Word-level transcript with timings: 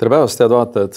tere 0.00 0.14
päevast, 0.14 0.40
head 0.40 0.52
vaatajad. 0.54 0.94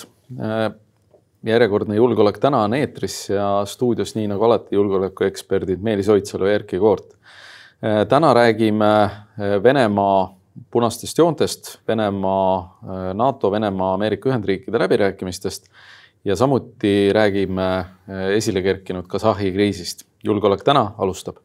järjekordne 1.44 1.96
Julgeolek 1.98 2.38
täna 2.40 2.62
on 2.64 2.74
eetris 2.78 3.18
ja 3.34 3.48
stuudios, 3.68 4.14
nii 4.16 4.30
nagu 4.32 4.46
alati, 4.48 4.78
julgeolekueksperdid 4.78 5.84
Meelis 5.84 6.08
Oidsalu 6.10 6.48
ja 6.48 6.54
Erkki 6.56 6.80
Koort. 6.80 7.18
täna 8.10 8.32
räägime 8.34 9.10
Venemaa 9.64 10.38
punastest 10.72 11.18
joontest, 11.18 11.80
Venemaa, 11.88 12.80
NATO, 13.14 13.52
Venemaa, 13.52 13.94
Ameerika 13.94 14.30
Ühendriikide 14.30 14.80
läbirääkimistest 14.80 15.68
ja 16.26 16.36
samuti 16.36 17.12
räägime 17.14 17.86
esile 18.38 18.62
kerkinud 18.62 19.08
Kasahhi 19.08 19.52
kriisist. 19.52 20.08
julgeolek 20.24 20.64
täna 20.64 20.92
alustab 20.98 21.43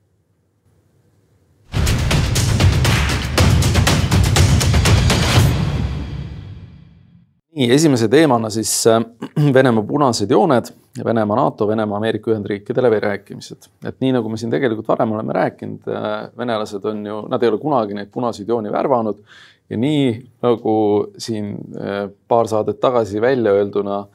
nii, 7.58 7.72
esimese 7.74 8.08
teemana 8.08 8.50
siis 8.50 8.72
äh, 8.86 9.02
Venemaa 9.54 9.84
punased 9.86 10.30
jooned 10.30 10.70
Venemaa, 11.04 11.36
NATO, 11.36 11.68
Venemaa, 11.68 11.96
Ameerika 11.96 12.30
Ühendriikide 12.30 12.82
läbirääkimised. 12.82 13.70
et 13.86 14.00
nii 14.00 14.12
nagu 14.16 14.28
me 14.28 14.38
siin 14.38 14.50
tegelikult 14.50 14.88
varem 14.88 15.12
oleme 15.16 15.34
rääkinud, 15.34 15.88
äh, 15.90 16.28
venelased 16.38 16.84
on 16.84 17.06
ju, 17.06 17.20
nad 17.30 17.42
ei 17.42 17.50
ole 17.52 17.58
kunagi 17.62 17.94
neid 17.98 18.12
punaseid 18.14 18.48
jooni 18.48 18.72
värvanud 18.72 19.22
ja 19.70 19.78
nii 19.78 20.04
nagu 20.42 20.74
siin 21.18 21.54
äh, 21.78 22.06
paar 22.28 22.48
saadet 22.48 22.80
tagasi 22.80 23.20
välja 23.20 23.52
öelduna, 23.52 24.06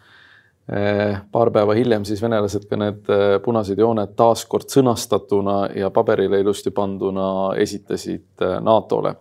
paar 1.31 1.49
päeva 1.51 1.73
hiljem 1.75 2.05
siis 2.07 2.21
venelased 2.23 2.69
ka 2.69 2.77
need 2.79 3.09
punased 3.43 3.75
jooned 3.77 4.13
taaskord 4.15 4.69
sõnastatuna 4.71 5.57
ja 5.75 5.89
paberile 5.91 6.39
ilusti 6.39 6.71
panduna 6.71 7.25
esitasid 7.59 8.45
NATO-le. 8.63 9.11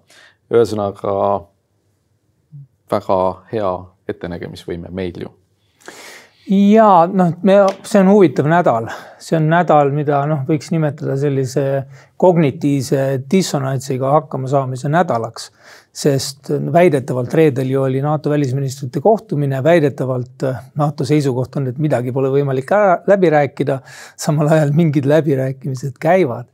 ühesõnaga 0.55 1.17
väga 2.95 3.19
hea 3.53 3.73
ettenägemisvõime 4.13 4.93
meil 4.95 5.25
ju 5.25 5.33
ja 6.51 7.07
noh, 7.13 7.33
me, 7.47 7.59
see 7.87 8.01
on 8.03 8.11
huvitav 8.11 8.49
nädal, 8.51 8.89
see 9.23 9.37
on 9.39 9.49
nädal, 9.53 9.93
mida 9.95 10.23
noh, 10.29 10.43
võiks 10.49 10.73
nimetada 10.75 11.17
sellise 11.21 11.65
kognitiivse 12.21 13.23
dissonantsiga 13.31 14.11
hakkama 14.17 14.51
saamise 14.51 14.91
nädalaks. 14.93 15.51
Sest 15.93 16.49
väidetavalt 16.73 17.35
reedel 17.37 17.69
ju 17.71 17.83
oli 17.83 18.01
NATO 18.01 18.31
välisministrite 18.31 19.01
kohtumine, 19.01 19.61
väidetavalt 19.65 20.45
NATO 20.81 21.05
seisukoht 21.05 21.57
on, 21.61 21.67
et 21.69 21.79
midagi 21.79 22.13
pole 22.13 22.31
võimalik 22.33 22.73
ära, 22.73 22.95
läbi 23.07 23.31
rääkida. 23.31 23.81
samal 24.17 24.49
ajal 24.49 24.73
mingid 24.73 25.05
läbirääkimised 25.05 26.01
käivad 26.01 26.49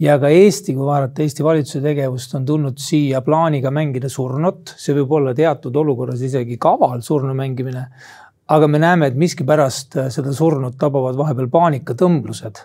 ja 0.00 0.16
ka 0.20 0.30
Eesti, 0.32 0.74
kui 0.74 0.86
vaadata 0.86 1.22
Eesti 1.22 1.44
valitsuse 1.44 1.82
tegevust, 1.84 2.34
on 2.38 2.46
tulnud 2.48 2.80
siia 2.80 3.20
plaaniga 3.24 3.70
mängida 3.74 4.08
surnut, 4.10 4.74
see 4.80 4.96
võib 4.96 5.12
olla 5.18 5.34
teatud 5.36 5.76
olukorras 5.76 6.22
isegi 6.24 6.56
kaval 6.60 7.04
surnu 7.04 7.34
mängimine. 7.36 7.86
aga 8.50 8.66
me 8.66 8.78
näeme, 8.82 9.06
et 9.06 9.14
miskipärast 9.14 9.94
seda 10.10 10.32
surnut 10.34 10.74
tabavad 10.78 11.16
vahepeal 11.16 11.48
paanikatõmblused. 11.48 12.64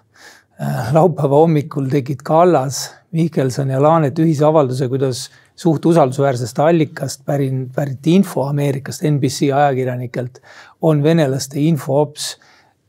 laupäeva 0.96 1.36
hommikul 1.36 1.90
tegid 1.92 2.24
Kallas, 2.24 2.90
Mihkelson 3.12 3.70
ja 3.70 3.82
Laanet 3.82 4.20
ühise 4.20 4.46
avalduse, 4.46 4.88
kuidas 4.88 5.30
suht 5.56 5.86
usaldusväärsest 5.86 6.60
allikast 6.60 7.26
pärin, 7.26 7.70
pärit 7.76 8.08
info 8.08 8.44
Ameerikast, 8.50 9.04
NBC 9.08 9.52
ajakirjanikelt 9.56 10.42
on 10.82 11.04
venelaste 11.04 11.60
infoops 11.60 12.36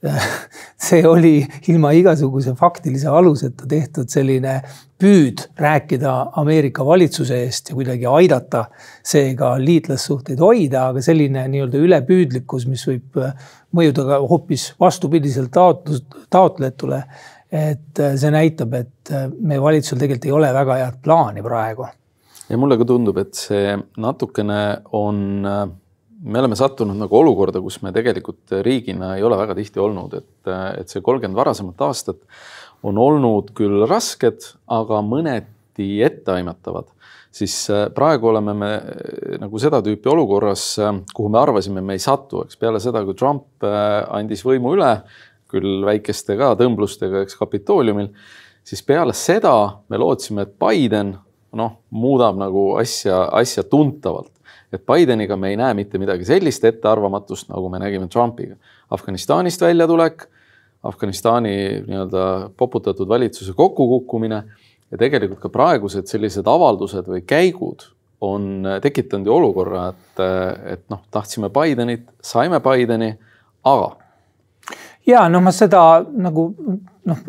see 0.88 1.06
oli 1.08 1.40
ilma 1.68 1.90
igasuguse 1.96 2.54
faktilise 2.58 3.08
aluseta 3.08 3.66
tehtud 3.68 4.10
selline 4.12 4.58
püüd 5.00 5.42
rääkida 5.60 6.12
Ameerika 6.40 6.84
valitsuse 6.86 7.40
eest 7.44 7.70
ja 7.70 7.76
kuidagi 7.78 8.06
aidata 8.10 8.66
seega 9.04 9.54
liitlassuhteid 9.60 10.40
hoida, 10.40 10.88
aga 10.90 11.02
selline 11.04 11.46
nii-öelda 11.52 11.82
ülepüüdlikkus, 11.88 12.66
mis 12.70 12.86
võib 12.88 13.20
mõjuda 13.76 14.06
ka 14.08 14.20
hoopis 14.24 14.70
vastupidiselt 14.80 15.52
taotlus, 15.54 16.04
taotletule. 16.30 17.02
et 17.52 18.00
see 18.18 18.30
näitab, 18.34 18.72
et 18.74 19.12
meie 19.40 19.62
valitsusel 19.62 20.00
tegelikult 20.00 20.26
ei 20.26 20.32
ole 20.34 20.52
väga 20.52 20.80
head 20.82 20.98
plaani 21.02 21.44
praegu. 21.44 21.86
Ja 22.48 22.58
mulle 22.60 22.78
ka 22.78 22.86
tundub, 22.88 23.18
et 23.18 23.34
see 23.34 23.74
natukene 23.96 24.60
on 24.94 25.20
me 26.26 26.40
oleme 26.40 26.56
sattunud 26.56 26.96
nagu 26.98 27.18
olukorda, 27.18 27.60
kus 27.62 27.80
me 27.84 27.92
tegelikult 27.94 28.54
riigina 28.64 29.14
ei 29.16 29.24
ole 29.26 29.38
väga 29.38 29.56
tihti 29.58 29.82
olnud, 29.82 30.14
et, 30.16 30.52
et 30.80 30.92
see 30.92 31.04
kolmkümmend 31.04 31.38
varasemat 31.38 31.82
aastat 31.86 32.22
on 32.86 32.98
olnud 33.00 33.52
küll 33.56 33.84
rasked, 33.88 34.50
aga 34.72 35.00
mõneti 35.04 35.96
etteaimatavad. 36.04 36.92
siis 37.36 37.68
äh, 37.70 37.90
praegu 37.92 38.30
oleme 38.30 38.54
me 38.54 38.70
äh, 38.74 39.36
nagu 39.40 39.58
seda 39.60 39.82
tüüpi 39.84 40.08
olukorras, 40.08 40.78
äh, 40.78 40.94
kuhu 41.14 41.28
me 41.28 41.38
arvasime, 41.38 41.82
me 41.84 41.96
ei 41.96 42.00
satu, 42.00 42.46
eks 42.46 42.56
peale 42.56 42.80
seda, 42.80 43.04
kui 43.04 43.14
Trump 43.14 43.64
andis 44.08 44.44
võimu 44.44 44.72
üle, 44.76 44.92
küll 45.50 45.84
väikeste 45.84 46.36
ka 46.38 46.54
tõmblustega, 46.58 47.22
eks 47.22 47.36
Kapitooliumil, 47.38 48.08
siis 48.66 48.82
peale 48.82 49.14
seda 49.14 49.82
me 49.88 50.00
lootsime, 50.00 50.46
et 50.46 50.56
Biden 50.58 51.14
noh, 51.56 51.80
muudab 51.90 52.38
nagu 52.38 52.68
asja, 52.80 53.24
asja 53.40 53.64
tuntavalt 53.66 54.32
et 54.72 54.82
Bideniga 54.86 55.36
me 55.38 55.52
ei 55.52 55.58
näe 55.58 55.74
mitte 55.78 55.98
midagi 55.98 56.26
sellist 56.26 56.64
ettearvamatust, 56.66 57.48
nagu 57.52 57.68
me 57.72 57.80
nägime 57.82 58.08
Trumpiga. 58.12 58.56
Afganistanist 58.90 59.62
väljatulek, 59.62 60.26
Afganistani 60.86 61.82
nii-öelda 61.86 62.24
poputatud 62.56 63.08
valitsuse 63.08 63.54
kokkukukkumine 63.56 64.42
ja 64.90 64.98
tegelikult 64.98 65.40
ka 65.42 65.50
praegused 65.50 66.06
sellised 66.10 66.46
avaldused 66.46 67.08
või 67.10 67.22
käigud 67.26 67.88
on 68.26 68.66
tekitanud 68.82 69.26
ju 69.28 69.34
olukorra, 69.34 69.88
et, 69.92 70.20
et 70.72 70.84
noh, 70.92 71.02
tahtsime 71.12 71.50
Bidenit, 71.52 72.06
saime 72.24 72.60
Bideni, 72.64 73.10
aga. 73.66 73.90
ja 75.06 75.26
noh, 75.28 75.42
ma 75.44 75.52
seda 75.52 75.82
nagu 76.14 76.46
noh, 77.06 77.26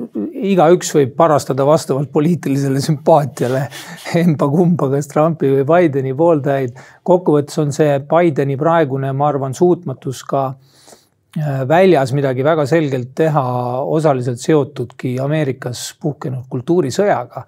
igaüks 0.52 0.92
võib 0.96 1.14
parastada 1.18 1.66
vastavalt 1.68 2.12
poliitilisele 2.14 2.82
sümpaatiale 2.84 3.64
emba-kumba, 4.24 4.90
kas 4.94 5.10
Trumpi 5.12 5.50
või 5.52 5.66
Bideni 5.68 6.14
pooldajaid. 6.18 6.78
kokkuvõttes 7.08 7.62
on 7.64 7.74
see 7.76 8.00
Bideni 8.10 8.58
praegune, 8.60 9.12
ma 9.14 9.32
arvan, 9.32 9.56
suutmatus 9.58 10.24
ka 10.28 10.44
äh, 10.50 11.64
väljas 11.68 12.14
midagi 12.18 12.46
väga 12.46 12.68
selgelt 12.70 13.14
teha, 13.16 13.46
osaliselt 13.82 14.42
seotudki 14.44 15.18
Ameerikas 15.24 15.90
puhkenud 16.02 16.48
kultuurisõjaga. 16.50 17.46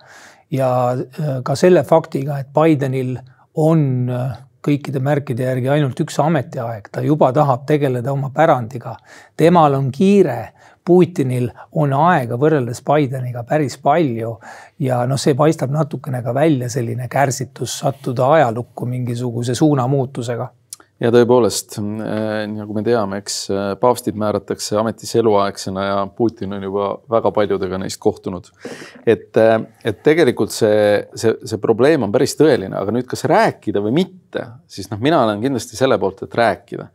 ja 0.52 0.70
äh, 0.94 1.42
ka 1.44 1.56
selle 1.56 1.84
faktiga, 1.84 2.40
et 2.40 2.54
Bidenil 2.54 3.18
on 3.56 4.10
äh, 4.10 4.38
kõikide 4.66 5.00
märkide 5.04 5.46
järgi 5.46 5.70
ainult 5.72 6.00
üks 6.04 6.18
ametiaeg, 6.20 6.90
ta 6.92 7.02
juba 7.04 7.32
tahab 7.36 7.66
tegeleda 7.68 8.12
oma 8.12 8.30
pärandiga. 8.36 8.98
temal 9.38 9.74
on 9.74 9.92
kiire 9.92 10.54
Putinil 10.90 11.52
on 11.78 11.94
aega 11.94 12.38
võrreldes 12.42 12.82
Bideniga 12.86 13.44
päris 13.46 13.78
palju 13.78 14.32
ja 14.82 15.04
noh, 15.10 15.20
see 15.22 15.36
paistab 15.38 15.74
natukene 15.76 16.24
ka 16.26 16.34
välja 16.34 16.70
selline 16.74 17.06
kärsitus 17.12 17.78
sattuda 17.84 18.32
ajalukku 18.40 18.90
mingisuguse 18.90 19.54
suunamuutusega 19.58 20.50
ja 21.00 21.12
tõepoolest, 21.14 21.78
äh, 21.80 22.44
nagu 22.52 22.76
me 22.76 22.84
teame, 22.84 23.22
eks 23.22 23.38
äh, 23.54 23.68
paavstid 23.80 24.18
määratakse 24.20 24.78
ametisse 24.80 25.22
eluaegsena 25.22 25.86
ja 25.86 26.00
Putin 26.16 26.58
on 26.58 26.66
juba 26.66 26.90
väga 27.12 27.32
paljudega 27.36 27.80
neist 27.82 28.02
kohtunud. 28.04 28.50
et, 29.06 29.30
äh, 29.38 29.56
et 29.86 30.04
tegelikult 30.04 30.54
see, 30.56 31.06
see, 31.16 31.38
see 31.46 31.62
probleem 31.62 32.04
on 32.08 32.12
päris 32.12 32.36
tõeline, 32.40 32.76
aga 32.82 32.96
nüüd, 32.96 33.08
kas 33.10 33.24
rääkida 33.30 33.84
või 33.86 33.96
mitte, 34.02 34.46
siis 34.68 34.92
noh, 34.92 35.00
mina 35.00 35.24
olen 35.24 35.42
kindlasti 35.46 35.80
selle 35.80 36.00
poolt, 36.02 36.26
et 36.28 36.36
rääkida 36.36 36.90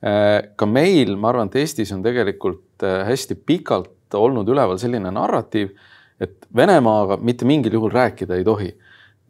ka 0.00 0.66
meil, 0.66 1.16
ma 1.20 1.28
arvan, 1.28 1.50
et 1.50 1.60
Eestis 1.60 1.90
on 1.92 2.02
tegelikult 2.04 2.84
äh, 2.86 3.02
hästi 3.08 3.36
pikalt 3.46 4.16
olnud 4.16 4.48
üleval 4.48 4.80
selline 4.80 5.12
narratiiv, 5.12 5.74
et 6.20 6.46
Venemaaga 6.56 7.18
mitte 7.20 7.44
mingil 7.48 7.76
juhul 7.76 7.92
rääkida 7.92 8.38
ei 8.38 8.44
tohi. 8.44 8.72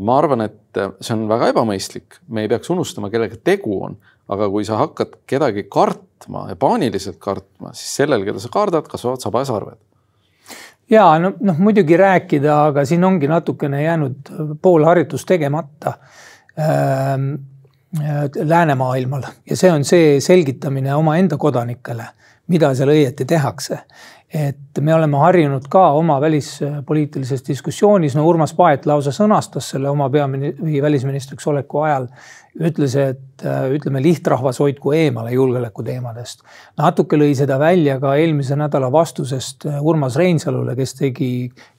ma 0.00 0.14
arvan, 0.17 0.46
et 0.46 0.78
äh, 0.81 0.94
see 1.02 1.12
on 1.12 1.26
väga 1.28 1.50
ebamõistlik, 1.52 2.20
me 2.28 2.46
ei 2.46 2.49
peaks 2.49 2.70
unustama, 2.72 3.11
kellega 3.12 3.37
tegu 3.44 3.82
on, 3.84 3.99
aga 4.32 4.49
kui 4.49 4.64
sa 4.64 4.78
hakkad 4.81 5.19
kedagi 5.28 5.67
kartma 5.69 6.46
ja 6.49 6.56
paaniliselt 6.56 7.19
kartma, 7.20 7.75
siis 7.75 7.99
sellel, 8.00 8.25
keda 8.25 8.40
sa 8.40 8.49
kardad, 8.52 8.88
kasvavad 8.88 9.20
sabasarved 9.20 9.81
ja 10.90 11.11
no 11.22 11.34
noh, 11.38 11.58
muidugi 11.58 11.99
rääkida, 11.99 12.55
aga 12.70 12.87
siin 12.88 13.05
ongi 13.05 13.28
natukene 13.31 13.82
jäänud 13.82 14.31
pool 14.62 14.87
harjutus 14.87 15.26
tegemata. 15.26 15.99
Äh, 16.58 17.19
läänemaailmal 18.44 19.22
ja 19.50 19.56
see 19.56 19.70
on 19.72 19.84
see 19.84 20.20
selgitamine 20.20 20.94
omaenda 20.94 21.37
kodanikele, 21.37 22.04
mida 22.46 22.75
seal 22.75 22.92
õieti 22.94 23.26
tehakse. 23.26 23.78
et 24.31 24.78
me 24.81 24.94
oleme 24.94 25.19
harjunud 25.19 25.64
ka 25.69 25.88
oma 25.98 26.20
välispoliitilises 26.22 27.42
diskussioonis, 27.48 28.14
no 28.14 28.22
Urmas 28.28 28.52
Paet 28.54 28.87
lausa 28.87 29.10
sõnastas 29.10 29.72
selle 29.72 29.90
oma 29.90 30.06
peamini- 30.08 30.52
või 30.54 30.82
välisministriks 30.82 31.46
oleku 31.50 31.81
ajal, 31.82 32.06
ütles, 32.60 32.94
et 32.96 33.44
ütleme, 33.72 34.02
lihtrahvas 34.04 34.60
hoidku 34.60 34.92
eemale 34.92 35.32
julgeolekuteemadest. 35.32 36.42
natuke 36.78 37.16
lõi 37.16 37.32
seda 37.38 37.58
välja 37.58 37.98
ka 38.00 38.14
eelmise 38.20 38.56
nädala 38.56 38.90
vastusest 38.92 39.64
Urmas 39.80 40.16
Reinsalule, 40.20 40.76
kes 40.76 40.94
tegi, 40.98 41.30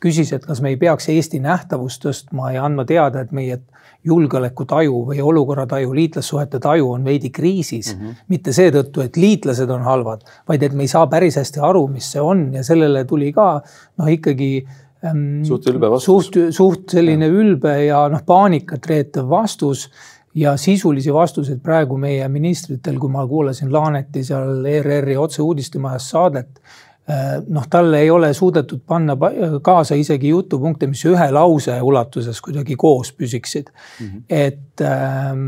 küsis, 0.01 0.33
et 0.33 0.45
kas 0.45 0.61
me 0.61 0.73
ei 0.73 0.79
peaks 0.81 1.09
Eesti 1.13 1.39
nähtavust 1.43 2.05
tõstma 2.05 2.53
ja 2.55 2.65
andma 2.65 2.85
teada, 2.85 3.21
et 3.21 3.31
meie 3.31 3.59
julgeolekutaju 4.03 5.03
või 5.11 5.21
olukorrataju, 5.21 5.93
liitlassuhete 5.93 6.59
taju 6.59 6.91
on 6.95 7.03
veidi 7.05 7.29
kriisis 7.29 7.95
mm. 7.95 8.01
-hmm. 8.01 8.21
mitte 8.27 8.53
seetõttu, 8.53 9.01
et 9.05 9.17
liitlased 9.17 9.69
on 9.69 9.83
halvad, 9.85 10.23
vaid 10.47 10.63
et 10.63 10.73
me 10.73 10.87
ei 10.87 10.91
saa 10.91 11.07
päris 11.07 11.37
hästi 11.37 11.61
aru, 11.61 11.87
mis 11.87 12.11
see 12.11 12.21
on 12.21 12.47
ja 12.53 12.63
sellele 12.63 13.05
tuli 13.05 13.31
ka 13.33 13.61
noh, 13.97 14.07
ikkagi 14.09 14.65
ähm, 15.05 15.43
suht 15.45 15.69
ülbe 15.69 15.91
vastus. 15.91 16.05
suht, 16.05 16.39
suht 16.49 16.89
selline 16.89 17.29
ja. 17.29 17.35
ülbe 17.43 17.75
ja 17.85 18.07
noh, 18.09 18.25
paanikat 18.25 18.89
reetav 18.89 19.29
vastus 19.29 19.89
ja 20.35 20.57
sisulisi 20.57 21.13
vastuseid 21.13 21.59
praegu 21.59 21.97
meie 21.97 22.27
ministritel, 22.27 22.99
kui 22.99 23.09
ma 23.09 23.25
kuulasin 23.27 23.73
Laaneti 23.73 24.23
seal 24.23 24.65
ERR-i 24.65 25.17
otseuudistemajas 25.17 26.09
saadet 26.09 26.61
Äh, 27.09 27.41
noh, 27.47 27.65
talle 27.69 27.99
ei 27.99 28.09
ole 28.11 28.33
suudetud 28.33 28.83
panna 28.87 29.15
kaasa 29.61 29.95
isegi 29.97 30.29
jutupunkte, 30.29 30.85
mis 30.87 31.01
ühe 31.09 31.27
lause 31.33 31.73
ulatuses 31.81 32.37
kuidagi 32.45 32.75
koos 32.77 33.09
püsiksid 33.17 33.71
mm. 33.71 34.05
-hmm. 34.05 34.21
et 34.29 34.83
ähm, 34.85 35.47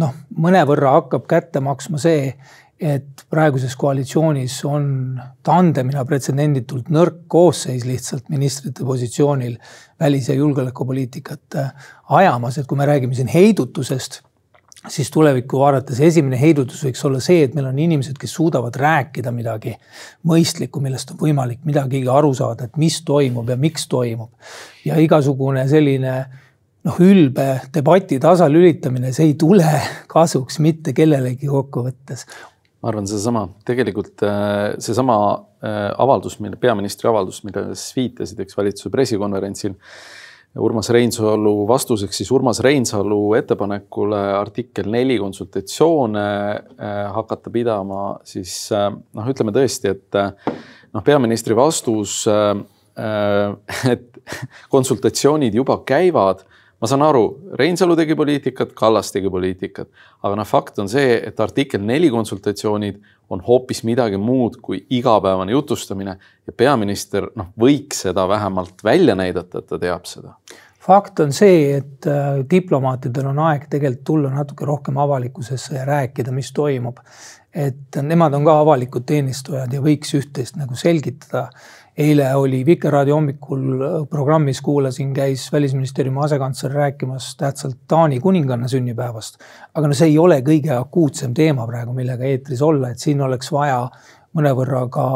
noh, 0.00 0.14
mõnevõrra 0.46 0.94
hakkab 0.96 1.26
kätte 1.28 1.60
maksma 1.60 2.00
see, 2.00 2.32
et 2.84 3.24
praeguses 3.32 3.72
koalitsioonis 3.80 4.58
on 4.68 4.86
tandemina 5.46 6.04
pretsedenditult 6.04 6.90
nõrk 6.92 7.22
koosseis 7.32 7.86
lihtsalt 7.88 8.28
ministrite 8.28 8.84
positsioonil 8.84 9.56
välis- 10.00 10.28
ja 10.28 10.36
julgeolekupoliitikat 10.36 11.58
äh, 11.60 11.90
ajamas, 12.20 12.58
et 12.58 12.68
kui 12.68 12.78
me 12.78 12.88
räägime 12.88 13.16
siin 13.16 13.32
heidutusest 13.32 14.20
siis 14.88 15.10
tulevikku 15.10 15.58
vaadates 15.58 16.00
esimene 16.04 16.36
heidutus 16.40 16.82
võiks 16.84 17.00
olla 17.08 17.20
see, 17.24 17.44
et 17.46 17.54
meil 17.56 17.70
on 17.70 17.78
inimesed, 17.80 18.18
kes 18.20 18.34
suudavad 18.36 18.76
rääkida 18.76 19.32
midagi 19.32 19.74
mõistlikku, 20.28 20.82
millest 20.84 21.14
on 21.14 21.20
võimalik 21.22 21.62
midagigi 21.64 22.08
aru 22.10 22.34
saada, 22.36 22.68
et 22.68 22.76
mis 22.80 23.00
toimub 23.06 23.48
ja 23.48 23.56
miks 23.60 23.88
toimub. 23.88 24.30
ja 24.84 24.98
igasugune 25.00 25.64
selline 25.68 26.14
noh, 26.84 26.98
ülbe 27.00 27.48
debati 27.74 28.20
tasalülitamine, 28.20 29.12
see 29.12 29.30
ei 29.30 29.38
tule 29.40 29.68
kasuks 30.14 30.60
mitte 30.60 30.92
kellelegi 30.96 31.48
kokkuvõttes. 31.48 32.26
Ma 32.84 32.90
arvan, 32.92 33.06
seesama, 33.08 33.46
tegelikult 33.64 34.20
äh, 34.28 34.74
seesama 34.82 35.16
äh, 35.64 35.88
avaldus, 36.04 36.36
mille 36.44 36.58
peaministri 36.60 37.08
avaldus, 37.08 37.40
millele 37.46 37.72
sa 37.72 37.96
viitasid, 37.96 38.42
eks 38.44 38.58
valitsuse 38.58 38.92
pressikonverentsil 38.92 39.72
Urmas 40.60 40.86
Reinsalu 40.92 41.64
vastuseks 41.66 42.20
siis 42.20 42.28
Urmas 42.30 42.60
Reinsalu 42.62 43.32
ettepanekule 43.40 44.20
artikkel 44.36 44.86
neli 44.92 45.16
konsultatsioone 45.18 46.26
äh, 46.28 47.00
hakata 47.16 47.50
pidama, 47.54 48.02
siis 48.28 48.68
noh, 48.68 49.32
ütleme 49.32 49.54
tõesti, 49.56 49.94
et 49.96 50.20
noh, 50.92 51.02
peaministri 51.06 51.56
vastus, 51.56 52.20
et 53.94 54.04
konsultatsioonid 54.70 55.56
juba 55.56 55.80
käivad 55.88 56.44
ma 56.84 56.88
saan 56.90 57.02
aru, 57.06 57.24
Reinsalu 57.56 57.94
tegi 57.96 58.12
poliitikat, 58.18 58.74
Kallas 58.76 59.08
tegi 59.14 59.30
poliitikat, 59.32 59.88
aga 60.20 60.36
noh, 60.36 60.44
fakt 60.44 60.82
on 60.82 60.90
see, 60.92 61.14
et 61.16 61.38
artikkel 61.40 61.80
neli 61.80 62.10
konsultatsioonid 62.12 62.98
on 63.32 63.40
hoopis 63.46 63.80
midagi 63.88 64.20
muud 64.20 64.58
kui 64.60 64.82
igapäevane 64.92 65.54
jutustamine 65.54 66.18
ja 66.20 66.52
peaminister 66.52 67.30
noh, 67.40 67.48
võiks 67.60 68.04
seda 68.04 68.26
vähemalt 68.28 68.84
välja 68.84 69.16
näidata, 69.16 69.62
et 69.62 69.70
ta 69.72 69.80
teab 69.80 70.04
seda 70.10 70.36
fakt 70.84 71.20
on 71.24 71.32
see, 71.32 71.78
et 71.78 72.08
äh, 72.10 72.42
diplomaatidel 72.50 73.30
on 73.30 73.40
aeg 73.46 73.68
tegelikult 73.72 74.04
tulla 74.04 74.32
natuke 74.34 74.66
rohkem 74.68 74.98
avalikkusesse 75.00 75.78
ja 75.78 75.86
rääkida, 75.88 76.34
mis 76.34 76.52
toimub. 76.52 77.00
et 77.54 77.96
nemad 78.02 78.34
on 78.34 78.42
ka 78.44 78.56
avalikud 78.64 79.04
teenistujad 79.06 79.72
ja 79.72 79.78
võiks 79.80 80.10
üht-teist 80.18 80.56
nagu 80.58 80.74
selgitada 80.74 81.44
eile 81.94 82.26
oli 82.34 82.64
Vikerraadio 82.66 83.14
hommikul 83.14 83.68
äh, 83.78 83.94
programmis, 84.10 84.60
kuulasin, 84.60 85.12
käis 85.14 85.46
välisministeeriumi 85.52 86.20
asekantsler 86.24 86.72
rääkimas 86.72 87.36
tähtsalt 87.36 87.78
Taani 87.88 88.20
kuninganna 88.20 88.68
sünnipäevast. 88.68 89.38
aga 89.74 89.88
no 89.88 89.94
see 89.94 90.10
ei 90.10 90.18
ole 90.18 90.40
kõige 90.42 90.74
akuutsem 90.74 91.34
teema 91.34 91.66
praegu, 91.66 91.94
millega 91.94 92.24
eetris 92.24 92.62
olla, 92.62 92.90
et 92.90 92.98
siin 92.98 93.22
oleks 93.22 93.52
vaja 93.52 93.86
mõnevõrra 94.34 94.82
ka 94.92 95.06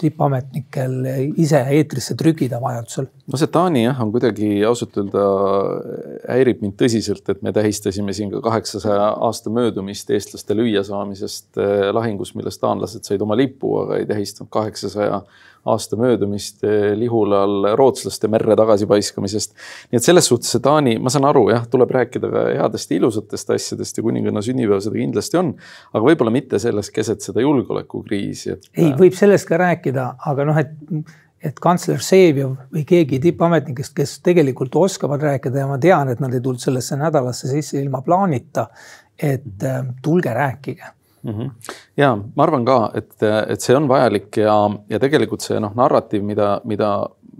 tippametnikel 0.00 0.96
ise 1.40 1.60
eetrisse 1.76 2.16
trügida 2.18 2.58
vajadusel. 2.62 3.06
no 3.30 3.40
see 3.40 3.50
Taani 3.54 3.84
jah, 3.84 4.00
on 4.02 4.10
kuidagi 4.14 4.48
ausalt 4.66 4.98
öelda 5.00 5.24
häirib 6.28 6.64
mind 6.64 6.76
tõsiselt, 6.80 7.24
et 7.30 7.42
me 7.46 7.54
tähistasime 7.54 8.14
siin 8.16 8.32
ka 8.34 8.42
kaheksasaja 8.48 9.12
aasta 9.28 9.52
möödumist 9.54 10.10
eestlaste 10.10 10.56
lüüasaamisest 10.58 11.60
äh, 11.62 11.88
lahingus, 11.94 12.34
milles 12.38 12.58
taanlased 12.62 13.06
said 13.06 13.22
oma 13.22 13.38
lipu, 13.38 13.76
aga 13.84 14.00
ei 14.00 14.08
tähistanud 14.10 14.50
kaheksasaja 14.54 15.22
aasta 15.64 15.96
möödumist 15.96 16.64
eh, 16.64 16.92
Lihulal 16.98 17.70
rootslaste 17.78 18.28
merre 18.28 18.56
tagasipaiskamisest. 18.56 19.54
nii 19.90 20.00
et 20.00 20.06
selles 20.06 20.28
suhtes 20.28 20.52
see 20.54 20.62
Taani, 20.64 20.96
ma 21.02 21.12
saan 21.12 21.26
aru, 21.28 21.46
jah, 21.52 21.66
tuleb 21.70 21.92
rääkida 21.94 22.30
ka 22.32 22.44
headest 22.60 22.92
ja 22.92 22.98
ilusatest 23.00 23.52
asjadest 23.56 23.98
ja 23.98 24.06
kuninganna 24.06 24.42
sünnipäev 24.44 24.82
seda 24.84 25.00
kindlasti 25.00 25.40
on, 25.40 25.52
aga 25.92 26.06
võib-olla 26.06 26.32
mitte 26.34 26.60
selles 26.62 26.90
keset 26.94 27.24
seda 27.24 27.44
julgeolekukriisi, 27.44 28.56
et. 28.56 28.72
ei, 28.76 28.92
võib 28.98 29.16
sellest 29.16 29.48
ka 29.48 29.60
rääkida, 29.60 30.08
aga 30.32 30.48
noh, 30.50 30.60
et 30.60 30.74
et 31.44 31.58
kantsler 31.60 31.98
Vseviov 32.00 32.54
või 32.72 32.86
keegi 32.88 33.18
tippametnikest, 33.20 33.92
kes 33.96 34.14
tegelikult 34.24 34.76
oskavad 34.80 35.20
rääkida 35.20 35.60
ja 35.60 35.68
ma 35.68 35.76
tean, 35.80 36.08
et 36.08 36.20
nad 36.24 36.32
ei 36.32 36.40
tulnud 36.40 36.62
sellesse 36.62 36.96
nädalasse 36.96 37.50
sisse 37.50 37.82
ilma 37.82 38.00
plaanita. 38.02 38.68
et 39.14 39.62
äh, 39.62 39.84
tulge 40.02 40.32
rääkige 40.34 40.88
mm. 41.24 41.34
-hmm. 41.34 41.50
ja 41.96 42.14
ma 42.16 42.42
arvan 42.46 42.64
ka, 42.64 42.78
et, 42.94 43.16
et 43.22 43.60
see 43.60 43.76
on 43.76 43.88
vajalik 43.88 44.36
ja, 44.36 44.56
ja 44.88 45.00
tegelikult 45.02 45.42
see 45.42 45.60
noh, 45.60 45.74
narratiiv, 45.74 46.22
mida, 46.22 46.60
mida 46.64 46.94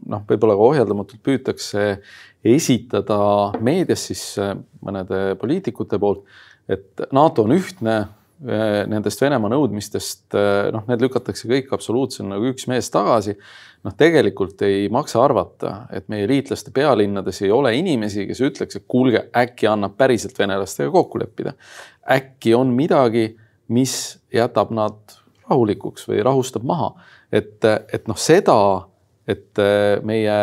noh, 0.08 0.25
võib-olla 0.28 0.56
ka 0.56 0.69
ohjeldamatult 0.70 1.22
püütakse 1.25 1.86
esitada 2.44 3.19
meedias 3.64 4.08
siis 4.10 4.25
äh, 4.40 4.52
mõnede 4.84 5.34
poliitikute 5.40 5.98
poolt, 6.00 6.26
et 6.69 7.06
NATO 7.14 7.44
on 7.46 7.54
ühtne, 7.56 7.96
äh, 8.44 8.82
nendest 8.90 9.22
Venemaa 9.25 9.52
nõudmistest, 9.52 10.26
äh, 10.36 10.69
noh, 10.75 10.84
need 10.90 11.04
lükatakse 11.04 11.48
kõik 11.50 11.72
absoluutselt 11.76 12.28
nagu 12.28 12.52
üks 12.52 12.69
mees 12.70 12.90
tagasi. 12.92 13.38
noh, 13.84 13.92
tegelikult 13.92 14.62
ei 14.64 14.86
maksa 14.88 15.19
arvata, 15.20 15.86
et 15.92 16.06
meie 16.08 16.25
liitlaste 16.25 16.70
pealinnades 16.72 17.42
ei 17.44 17.50
ole 17.52 17.75
inimesi, 17.76 18.25
kes 18.25 18.40
ütleks, 18.40 18.78
et 18.78 18.86
kuulge, 18.88 19.26
äkki 19.36 19.69
annab 19.69 19.98
päriselt 20.00 20.38
venelastega 20.38 20.88
kokku 20.90 21.20
leppida. 21.20 21.52
äkki 22.08 22.54
on 22.56 22.72
midagi 22.72 23.34
mis 23.69 24.19
jätab 24.34 24.72
nad 24.75 24.96
rahulikuks 25.49 26.08
või 26.08 26.22
rahustab 26.25 26.64
maha. 26.64 26.93
et, 27.32 27.64
et 27.64 28.08
noh, 28.08 28.19
seda, 28.19 28.56
et 29.28 29.61
meie, 30.05 30.38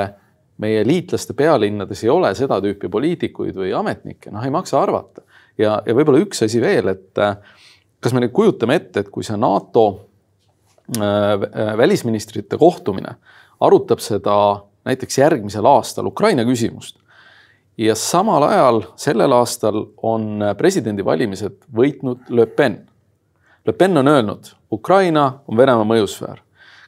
meie 0.62 0.84
liitlaste 0.86 1.34
pealinnades 1.38 2.04
ei 2.04 2.10
ole 2.10 2.34
seda 2.36 2.60
tüüpi 2.62 2.90
poliitikuid 2.92 3.56
või 3.56 3.74
ametnikke, 3.78 4.32
noh, 4.34 4.44
ei 4.46 4.54
maksa 4.54 4.82
arvata. 4.82 5.22
ja, 5.58 5.82
ja 5.86 5.96
võib-olla 5.98 6.22
üks 6.26 6.44
asi 6.46 6.62
veel, 6.62 6.94
et 6.94 7.22
kas 8.02 8.14
me 8.14 8.24
nüüd 8.24 8.34
kujutame 8.34 8.80
ette, 8.82 9.06
et 9.06 9.12
kui 9.14 9.24
see 9.26 9.38
NATO 9.38 9.86
äh, 10.98 11.46
välisministrite 11.78 12.58
kohtumine 12.58 13.16
arutab 13.62 14.02
seda 14.02 14.36
näiteks 14.86 15.18
järgmisel 15.18 15.66
aastal 15.70 16.10
Ukraina 16.10 16.46
küsimust 16.48 16.98
ja 17.78 17.96
samal 17.96 18.44
ajal 18.44 18.82
sellel 19.00 19.34
aastal 19.38 19.86
on 20.04 20.42
presidendivalimised 20.58 21.68
võitnud 21.76 22.30
Le 22.30 22.46
Pen 22.46 22.82
Le 23.66 23.74
Pen 23.74 23.98
on 23.98 24.08
öelnud, 24.08 24.54
Ukraina 24.72 25.42
on 25.48 25.58
Venemaa 25.58 25.86
mõjusfäär. 25.86 26.42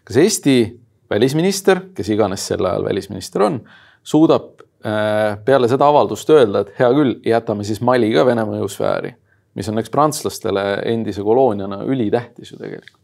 kas 0.03 0.17
Eesti 0.17 0.79
välisminister, 1.09 1.79
kes 1.93 2.09
iganes 2.09 2.47
sel 2.47 2.65
ajal 2.65 2.85
välisminister 2.85 3.43
on, 3.43 3.61
suudab 4.03 4.61
äh, 4.85 5.37
peale 5.45 5.67
seda 5.67 5.87
avaldust 5.87 6.29
öelda, 6.29 6.63
et 6.63 6.73
hea 6.79 6.89
küll, 6.93 7.15
jätame 7.25 7.63
siis 7.63 7.81
Mali 7.81 8.09
ka 8.13 8.25
Vene 8.25 8.45
mõjusfääri, 8.49 9.13
mis 9.53 9.69
on 9.69 9.79
eks 9.79 9.93
prantslastele 9.93 10.65
endise 10.91 11.23
kolooniana 11.23 11.83
ülitähtis 11.83 12.51
ju 12.51 12.57
tegelikult 12.57 12.99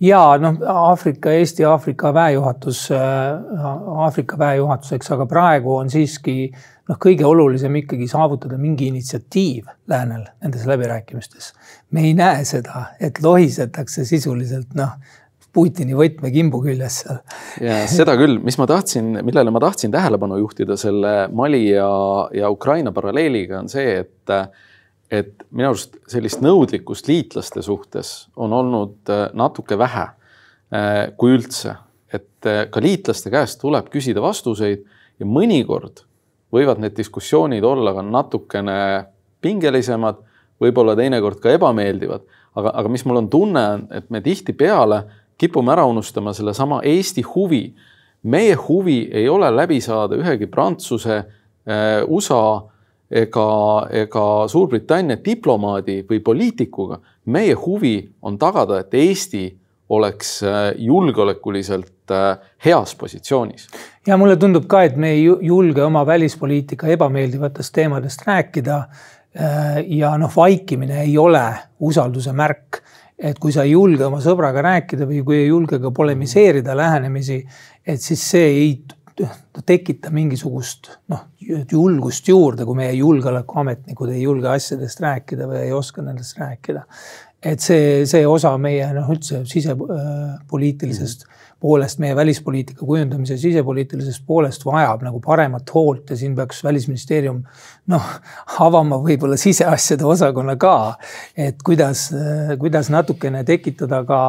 ja 0.00 0.22
noh, 0.38 0.60
Aafrika, 0.62 1.32
Eesti 1.34 1.64
Aafrika 1.64 2.12
väejuhatus, 2.14 2.90
äh, 2.94 3.98
Aafrika 4.04 4.38
väejuhatuseks, 4.38 5.10
aga 5.12 5.26
praegu 5.26 5.76
on 5.76 5.90
siiski 5.90 6.52
noh, 6.88 6.98
kõige 7.00 7.26
olulisem 7.28 7.76
ikkagi 7.82 8.08
saavutada 8.10 8.58
mingi 8.60 8.88
initsiatiiv 8.92 9.68
läänel 9.90 10.26
nendes 10.42 10.66
läbirääkimistes. 10.68 11.52
me 11.90 12.04
ei 12.06 12.14
näe 12.14 12.44
seda, 12.48 12.92
et 13.00 13.22
lohisetakse 13.22 14.04
sisuliselt 14.08 14.76
noh, 14.78 14.98
Putini 15.48 15.96
võtmekimbu 15.96 16.60
küljes 16.60 17.00
seal. 17.02 17.20
ja 17.64 17.80
seda 17.88 18.14
küll, 18.20 18.36
mis 18.44 18.58
ma 18.60 18.66
tahtsin, 18.68 19.14
millele 19.24 19.50
ma 19.50 19.62
tahtsin 19.64 19.92
tähelepanu 19.94 20.36
juhtida 20.42 20.76
selle 20.76 21.12
Mali 21.32 21.62
ja, 21.70 21.88
ja 22.36 22.50
Ukraina 22.52 22.92
paralleeliga 22.92 23.62
on 23.62 23.72
see, 23.72 24.02
et 24.04 24.34
et 25.08 25.46
minu 25.56 25.70
arust 25.70 25.94
sellist 26.12 26.42
nõudlikkust 26.44 27.06
liitlaste 27.08 27.62
suhtes 27.64 28.28
on 28.36 28.52
olnud 28.52 29.08
äh, 29.08 29.28
natuke 29.32 29.78
vähe. 29.80 30.10
kui 31.16 31.30
üldse, 31.32 31.70
et 32.12 32.44
ka 32.44 32.80
liitlaste 32.84 33.30
käest 33.32 33.56
tuleb 33.62 33.86
küsida 33.88 34.20
vastuseid 34.20 34.82
ja 35.16 35.24
mõnikord 35.24 36.02
võivad 36.52 36.80
need 36.82 36.96
diskussioonid 36.96 37.64
olla 37.64 37.92
ka 37.96 38.02
natukene 38.02 38.78
pingelisemad, 39.40 40.20
võib-olla 40.60 40.96
teinekord 40.98 41.40
ka 41.42 41.52
ebameeldivad, 41.54 42.24
aga, 42.58 42.72
aga 42.80 42.90
mis 42.90 43.04
mul 43.06 43.22
on 43.22 43.28
tunne, 43.30 43.64
et 43.94 44.08
me 44.10 44.20
tihtipeale 44.24 45.02
kipume 45.38 45.72
ära 45.72 45.84
unustama 45.86 46.32
sellesama 46.34 46.82
Eesti 46.82 47.22
huvi. 47.22 47.74
meie 48.22 48.54
huvi 48.54 49.08
ei 49.12 49.28
ole 49.28 49.50
läbi 49.50 49.80
saada 49.80 50.16
ühegi 50.16 50.46
Prantsuse 50.46 51.16
äh,, 51.16 52.02
USA 52.08 52.64
ega, 53.10 53.86
ega 53.90 54.24
Suurbritannia 54.48 55.16
diplomaadi 55.24 56.02
või 56.10 56.20
poliitikuga. 56.20 56.98
meie 57.26 57.54
huvi 57.54 58.10
on 58.22 58.38
tagada, 58.38 58.80
et 58.80 58.94
Eesti 58.94 59.58
oleks 59.88 60.42
äh, 60.42 60.74
julgeolekuliselt 60.76 61.92
heas 62.64 62.94
positsioonis. 62.94 63.68
ja 64.06 64.16
mulle 64.16 64.36
tundub 64.36 64.66
ka, 64.66 64.82
et 64.82 64.96
me 64.96 65.10
ei 65.16 65.24
julge 65.24 65.82
oma 65.84 66.06
välispoliitika 66.06 66.86
ebameeldivatest 66.86 67.74
teemadest 67.74 68.26
rääkida. 68.26 68.82
Äh, 69.38 69.82
ja 69.86 70.16
noh, 70.18 70.32
vaikimine 70.36 71.02
ei 71.02 71.18
ole 71.18 71.42
usalduse 71.80 72.32
märk 72.32 72.82
et 73.18 73.38
kui 73.38 73.52
sa 73.52 73.64
ei 73.66 73.72
julge 73.74 74.06
oma 74.06 74.20
sõbraga 74.22 74.62
rääkida 74.62 75.06
või 75.06 75.24
kui 75.26 75.36
ei 75.40 75.48
julge 75.48 75.80
ka 75.82 75.90
polemiseerida 75.90 76.76
lähenemisi, 76.76 77.42
et 77.86 78.00
siis 78.00 78.22
see 78.30 78.46
ei 78.46 78.70
tekita 79.66 80.12
mingisugust 80.14 80.92
noh, 81.10 81.24
julgust 81.42 82.28
juurde, 82.30 82.64
kui 82.64 82.78
meie 82.78 82.92
julgeolekuametnikud 82.94 84.12
ei 84.14 84.22
julge 84.22 84.48
asjadest 84.52 85.02
rääkida 85.02 85.48
või 85.50 85.64
ei 85.64 85.72
oska 85.74 86.04
nendest 86.06 86.38
rääkida 86.38 86.84
et 87.42 87.62
see, 87.62 88.06
see 88.08 88.26
osa 88.26 88.54
meie 88.60 88.86
noh, 88.94 89.10
üldse 89.14 89.44
sisepoliitilisest 89.48 91.26
mm. 91.26 91.37
Poolest, 91.60 91.98
meie 91.98 92.16
välispoliitika 92.16 92.86
kujundamise 92.86 93.36
sisepoliitilisest 93.38 94.22
poolest 94.26 94.64
vajab 94.66 95.02
nagu 95.06 95.20
paremat 95.20 95.70
hoolt 95.74 96.10
ja 96.10 96.16
siin 96.16 96.36
peaks 96.38 96.62
välisministeerium 96.64 97.40
noh, 97.90 98.12
avama 98.62 99.00
võib-olla 99.02 99.38
siseasjade 99.40 100.06
osakonna 100.06 100.54
ka, 100.60 100.76
et 101.36 101.58
kuidas, 101.66 102.08
kuidas 102.60 102.92
natukene 102.94 103.42
tekitada 103.48 104.04
ka 104.06 104.20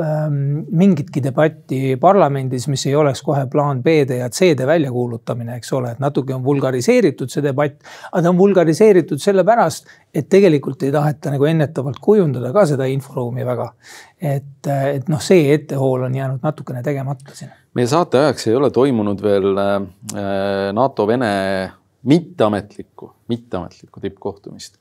mingitki 0.00 1.22
debatti 1.24 1.96
parlamendis, 2.00 2.66
mis 2.72 2.84
ei 2.88 2.94
oleks 2.98 3.22
kohe 3.24 3.46
plaan 3.50 3.82
B-de 3.84 4.20
ja 4.20 4.28
C-de 4.32 4.66
väljakuulutamine, 4.66 5.56
eks 5.60 5.72
ole, 5.76 5.94
et 5.94 6.02
natuke 6.02 6.34
on 6.34 6.44
vulgariseeritud 6.44 7.32
see 7.32 7.44
debatt. 7.44 7.80
aga 8.12 8.22
ta 8.22 8.32
on 8.32 8.38
vulgariseeritud 8.38 9.22
sellepärast, 9.22 9.90
et 10.14 10.28
tegelikult 10.28 10.82
ei 10.82 10.92
taheta 10.94 11.32
nagu 11.34 11.48
ennetavalt 11.50 11.98
kujundada 12.02 12.52
ka 12.52 12.66
seda 12.66 12.88
inforuumi 12.90 13.46
väga. 13.46 13.72
et, 14.20 14.66
et 14.66 15.08
noh, 15.08 15.20
see 15.24 15.52
ettehool 15.54 16.06
on 16.08 16.14
jäänud 16.14 16.42
natukene 16.42 16.82
tegemata 16.82 17.34
siin. 17.34 17.50
meie 17.74 17.86
saate 17.86 18.18
ajaks 18.18 18.46
ei 18.46 18.56
ole 18.56 18.70
toimunud 18.70 19.22
veel 19.22 19.50
äh, 19.56 20.72
NATO-Vene 20.76 21.34
mitteametlikku, 22.02 23.12
mitteametlikku 23.28 24.00
tippkohtumist. 24.00 24.78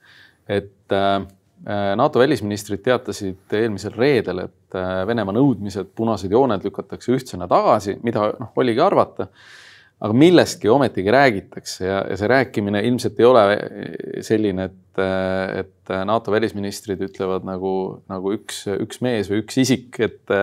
et 0.48 0.92
äh, 0.92 1.28
Äh, 1.68 1.96
NATO 1.96 2.20
välisministrid 2.20 2.80
teatasid 2.80 3.52
eelmisel 3.54 3.92
reedel, 3.98 4.46
et 4.46 4.54
äh, 4.78 5.02
Venemaa 5.10 5.36
nõudmised, 5.36 5.94
punased 5.98 6.32
jooned 6.34 6.66
lükatakse 6.66 7.14
ühtsena 7.16 7.48
tagasi, 7.50 7.98
mida 8.06 8.32
noh, 8.40 8.54
oligi 8.60 8.84
arvata. 8.84 9.30
aga 10.00 10.16
millestki 10.16 10.70
ometigi 10.72 11.12
räägitakse 11.12 11.84
ja, 11.84 11.98
ja 12.08 12.16
see 12.16 12.28
rääkimine 12.32 12.80
ilmselt 12.88 13.18
ei 13.20 13.26
ole 13.28 13.42
selline, 14.24 14.70
et, 14.70 15.02
et 15.60 15.92
NATO 16.08 16.32
välisministrid 16.32 17.02
ütlevad 17.04 17.44
nagu, 17.44 17.74
nagu 18.08 18.32
üks, 18.32 18.62
üks 18.80 19.02
mees 19.04 19.28
või 19.28 19.42
üks 19.44 19.60
isik, 19.60 20.00
et 20.00 20.38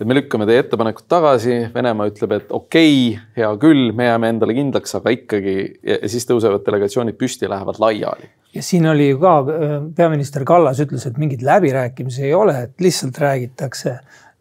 et 0.00 0.06
me 0.08 0.16
lükkame 0.16 0.46
teie 0.48 0.62
ettepanekud 0.64 1.06
tagasi, 1.10 1.58
Venemaa 1.74 2.08
ütleb, 2.10 2.36
et 2.38 2.54
okei 2.54 2.94
okay,, 3.12 3.26
hea 3.38 3.50
küll, 3.62 3.92
me 3.96 4.08
jääme 4.08 4.32
endale 4.34 4.56
kindlaks, 4.56 4.96
aga 4.98 5.14
ikkagi 5.14 5.56
ja 5.86 6.00
siis 6.10 6.26
tõusevad 6.28 6.64
delegatsioonid 6.66 7.18
püsti 7.20 7.46
ja 7.46 7.54
lähevad 7.54 7.80
laiali. 7.82 8.30
ja 8.54 8.62
siin 8.62 8.86
oli 8.86 9.08
ju 9.08 9.18
ka 9.22 9.38
äh, 9.40 9.72
peaminister 9.96 10.44
Kallas 10.44 10.82
ütles, 10.82 11.06
et 11.06 11.18
mingeid 11.18 11.42
läbirääkimisi 11.46 12.26
ei 12.28 12.34
ole, 12.34 12.58
et 12.68 12.80
lihtsalt 12.80 13.18
räägitakse 13.18 13.98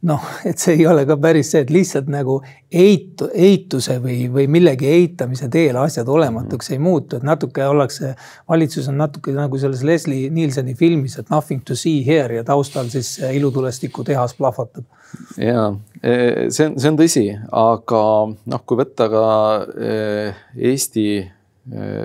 noh, 0.08 0.24
et 0.48 0.60
see 0.60 0.76
ei 0.78 0.88
ole 0.88 1.06
ka 1.08 1.16
päris 1.22 1.54
see, 1.54 1.64
et 1.64 1.72
lihtsalt 1.72 2.10
nagu 2.12 2.38
eitu, 2.74 3.30
eituse 3.34 3.98
või, 4.04 4.26
või 4.34 4.48
millegi 4.52 4.90
eitamise 4.92 5.48
teel 5.52 5.78
asjad 5.80 6.10
olematuks 6.12 6.70
mm 6.70 6.74
-hmm. 6.74 6.80
ei 6.80 6.84
muutu, 6.84 7.18
et 7.18 7.28
natuke 7.28 7.66
ollakse, 7.68 8.16
valitsus 8.50 8.90
on 8.92 8.98
natuke 9.00 9.36
nagu 9.36 9.58
selles 9.58 9.84
Leslie 9.84 10.30
Nielseni 10.30 10.76
filmis, 10.76 11.18
et 11.20 11.30
nothing 11.30 11.64
to 11.66 11.76
see 11.76 12.04
here 12.06 12.36
ja 12.36 12.44
taustal 12.44 12.90
siis 12.90 13.20
ilutulestiku 13.32 14.04
tehas 14.04 14.34
plahvatab. 14.34 14.84
ja 15.38 15.74
e, 16.04 16.50
see 16.50 16.68
on, 16.68 16.80
see 16.80 16.92
on 16.92 17.00
tõsi, 17.00 17.28
aga 17.52 18.04
noh, 18.46 18.66
kui 18.66 18.78
võtta 18.78 19.10
ka 19.10 19.24
e, 19.78 20.34
Eesti 20.74 21.08
e, 21.20 21.30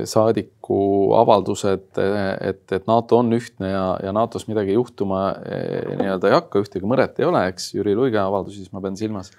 saadik 0.05 0.58
Nõukogu 0.69 1.15
avaldused, 1.17 1.97
et, 1.97 2.73
et 2.73 2.87
NATO 2.87 3.19
on 3.23 3.33
ühtne 3.33 3.71
ja, 3.71 3.97
ja 4.05 4.13
NATO-s 4.13 4.49
midagi 4.49 4.75
juhtuma 4.75 5.31
eh, 5.41 5.95
nii-öelda 5.97 6.29
ei 6.29 6.35
hakka, 6.35 6.61
ühtegi 6.61 6.85
mõret 6.89 7.19
ei 7.19 7.25
ole, 7.25 7.47
eks, 7.49 7.73
Jüri 7.75 7.95
Luige 7.97 8.19
avaldusi, 8.21 8.61
siis 8.61 8.73
ma 8.73 8.83
pean 8.85 8.97
silmas. 8.97 9.33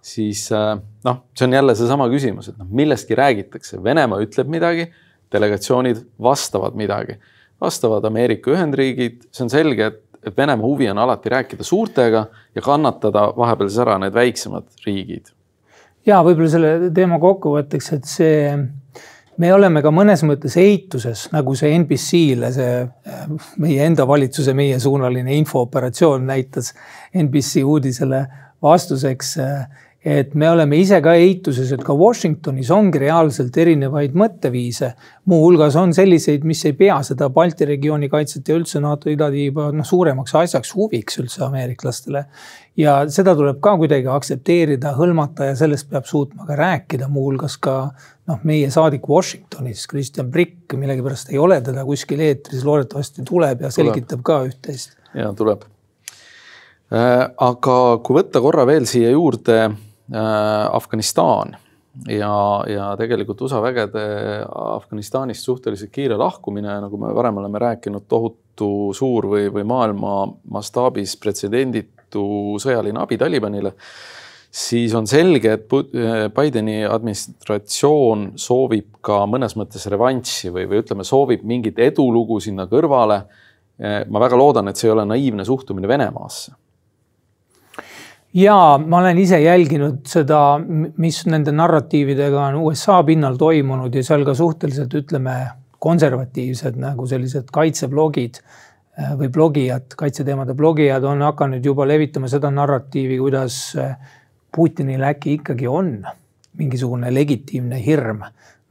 siis 0.00 0.50
eh, 0.50 0.80
noh, 1.04 1.20
see 1.36 1.46
on 1.46 1.52
jälle 1.52 1.74
seesama 1.76 2.08
küsimus, 2.08 2.48
et 2.48 2.58
noh, 2.58 2.70
millestki 2.70 3.14
räägitakse, 3.14 3.82
Venemaa 3.84 4.24
ütleb 4.24 4.48
midagi, 4.48 4.88
delegatsioonid 5.32 6.00
vastavad 6.22 6.74
midagi, 6.74 7.18
vastavad 7.60 8.04
Ameerika 8.08 8.50
Ühendriigid, 8.56 9.28
see 9.30 9.44
on 9.44 9.52
selge, 9.52 9.92
et, 9.92 10.02
et 10.24 10.36
Venemaa 10.36 10.66
huvi 10.66 10.88
on 10.88 10.98
alati 11.04 11.28
rääkida 11.32 11.64
suurtega 11.68 12.26
ja 12.54 12.64
kannatada 12.64 13.28
vahepeal 13.36 13.68
siis 13.68 13.84
ära 13.84 14.00
need 14.00 14.16
väiksemad 14.16 14.72
riigid. 14.86 15.34
ja 16.06 16.24
võib-olla 16.24 16.48
selle 16.48 16.94
teema 16.96 17.20
kokkuvõtteks, 17.20 17.92
et 17.98 18.08
see 18.08 18.38
me 19.40 19.52
oleme 19.54 19.82
ka 19.84 19.92
mõnes 19.94 20.24
mõttes 20.28 20.56
eituses, 20.60 21.26
nagu 21.32 21.54
see 21.58 21.72
NBC-le, 21.78 22.52
see 22.54 22.74
äh, 22.82 23.22
meie 23.62 23.86
enda 23.86 24.06
valitsuse 24.08 24.54
meiesuunaline 24.56 25.36
infooperatsioon 25.40 26.26
näitas 26.28 26.72
NBC 27.16 27.64
uudisele 27.64 28.26
vastuseks. 28.62 29.36
Et 30.02 30.32
me 30.34 30.48
oleme 30.50 30.80
ise 30.82 30.96
ka 30.98 31.12
eituses, 31.14 31.68
et 31.70 31.82
ka 31.86 31.94
Washingtonis 31.94 32.72
ongi 32.74 32.98
reaalselt 33.04 33.54
erinevaid 33.62 34.16
mõtteviise. 34.18 34.88
muuhulgas 35.30 35.76
on 35.78 35.92
selliseid, 35.94 36.42
mis 36.42 36.64
ei 36.66 36.72
pea 36.74 36.96
seda 37.06 37.28
Balti 37.30 37.68
regiooni 37.68 38.08
kaitset 38.10 38.48
ja 38.48 38.56
üldse 38.58 38.80
NATO 38.82 39.10
idatiiba 39.10 39.68
noh, 39.70 39.86
suuremaks 39.86 40.34
asjaks, 40.34 40.72
huviks 40.74 41.20
üldse 41.22 41.44
ameeriklastele. 41.46 42.24
ja 42.76 42.96
seda 43.06 43.36
tuleb 43.38 43.60
ka 43.62 43.76
kuidagi 43.78 44.10
aktsepteerida, 44.10 44.96
hõlmata 44.98 45.52
ja 45.52 45.54
sellest 45.54 45.88
peab 45.90 46.10
suutma 46.10 46.48
ka 46.50 46.56
rääkida, 46.58 47.06
muuhulgas 47.06 47.56
ka 47.62 47.76
noh, 48.26 48.42
meie 48.42 48.70
saadik 48.74 49.06
Washingtonis, 49.06 49.86
Kristjan 49.86 50.32
Prikk, 50.34 50.74
millegipärast 50.74 51.30
ei 51.30 51.38
ole 51.38 51.60
teda 51.62 51.86
kuskil 51.86 52.26
eetris, 52.26 52.66
loodetavasti 52.66 53.22
tuleb 53.28 53.62
ja 53.62 53.70
selgitab 53.70 54.18
tuleb. 54.18 54.26
ka 54.26 54.42
üht-teist. 54.50 54.98
ja 55.14 55.30
tuleb. 55.30 55.62
Äh, 56.90 57.30
aga 57.38 57.80
kui 58.02 58.18
võtta 58.18 58.42
korra 58.42 58.66
veel 58.66 58.90
siia 58.90 59.14
juurde 59.14 59.70
Afganistan 60.12 61.56
ja, 62.08 62.64
ja 62.68 62.86
tegelikult 62.96 63.40
USA 63.40 63.60
vägede 63.62 64.04
Afganistanist 64.48 65.44
suhteliselt 65.44 65.92
kiire 65.92 66.16
lahkumine, 66.20 66.80
nagu 66.84 67.00
me 67.00 67.12
varem 67.14 67.42
oleme 67.42 67.60
rääkinud, 67.62 68.06
tohutu 68.08 68.92
suur 68.96 69.28
või, 69.34 69.46
või 69.52 69.66
maailma 69.68 70.16
mastaabis 70.52 71.16
pretsedenditu 71.20 72.24
sõjaline 72.62 73.02
abi 73.02 73.18
Talibanile 73.20 73.74
siis 74.52 74.92
on 74.94 75.06
selge, 75.08 75.54
et 75.56 76.32
Bideni 76.36 76.82
administratsioon 76.84 78.32
soovib 78.36 78.98
ka 79.04 79.22
mõnes 79.24 79.56
mõttes 79.56 79.86
revanši 79.88 80.52
või, 80.52 80.66
või 80.68 80.82
ütleme, 80.82 81.06
soovib 81.08 81.44
mingit 81.48 81.80
edulugu 81.80 82.40
sinna 82.40 82.68
kõrvale. 82.68 83.22
ma 83.82 84.20
väga 84.20 84.36
loodan, 84.36 84.68
et 84.68 84.76
see 84.76 84.90
ei 84.90 84.92
ole 84.92 85.06
naiivne 85.08 85.44
suhtumine 85.44 85.88
Venemaasse 85.88 86.52
ja 88.34 88.56
ma 88.78 88.98
olen 88.98 89.18
ise 89.18 89.40
jälginud 89.42 90.06
seda, 90.08 90.58
mis 90.96 91.22
nende 91.26 91.52
narratiividega 91.52 92.46
on 92.48 92.60
USA 92.62 93.02
pinnal 93.06 93.36
toimunud 93.40 93.94
ja 93.94 94.04
seal 94.06 94.24
ka 94.24 94.34
suhteliselt 94.34 94.94
ütleme 95.02 95.36
konservatiivsed 95.82 96.78
nagu 96.80 97.06
sellised 97.10 97.50
kaitseblogid 97.52 98.38
või 99.18 99.28
blogijad, 99.32 99.94
kaitseteemade 99.96 100.54
blogijad 100.54 101.04
on 101.08 101.24
hakanud 101.24 101.64
juba 101.64 101.86
levitama 101.88 102.28
seda 102.28 102.50
narratiivi, 102.52 103.18
kuidas 103.18 103.56
Putinil 104.52 105.00
äkki 105.08 105.38
ikkagi 105.38 105.68
on 105.68 105.94
mingisugune 106.60 107.08
legitiimne 107.14 107.78
hirm 107.80 108.20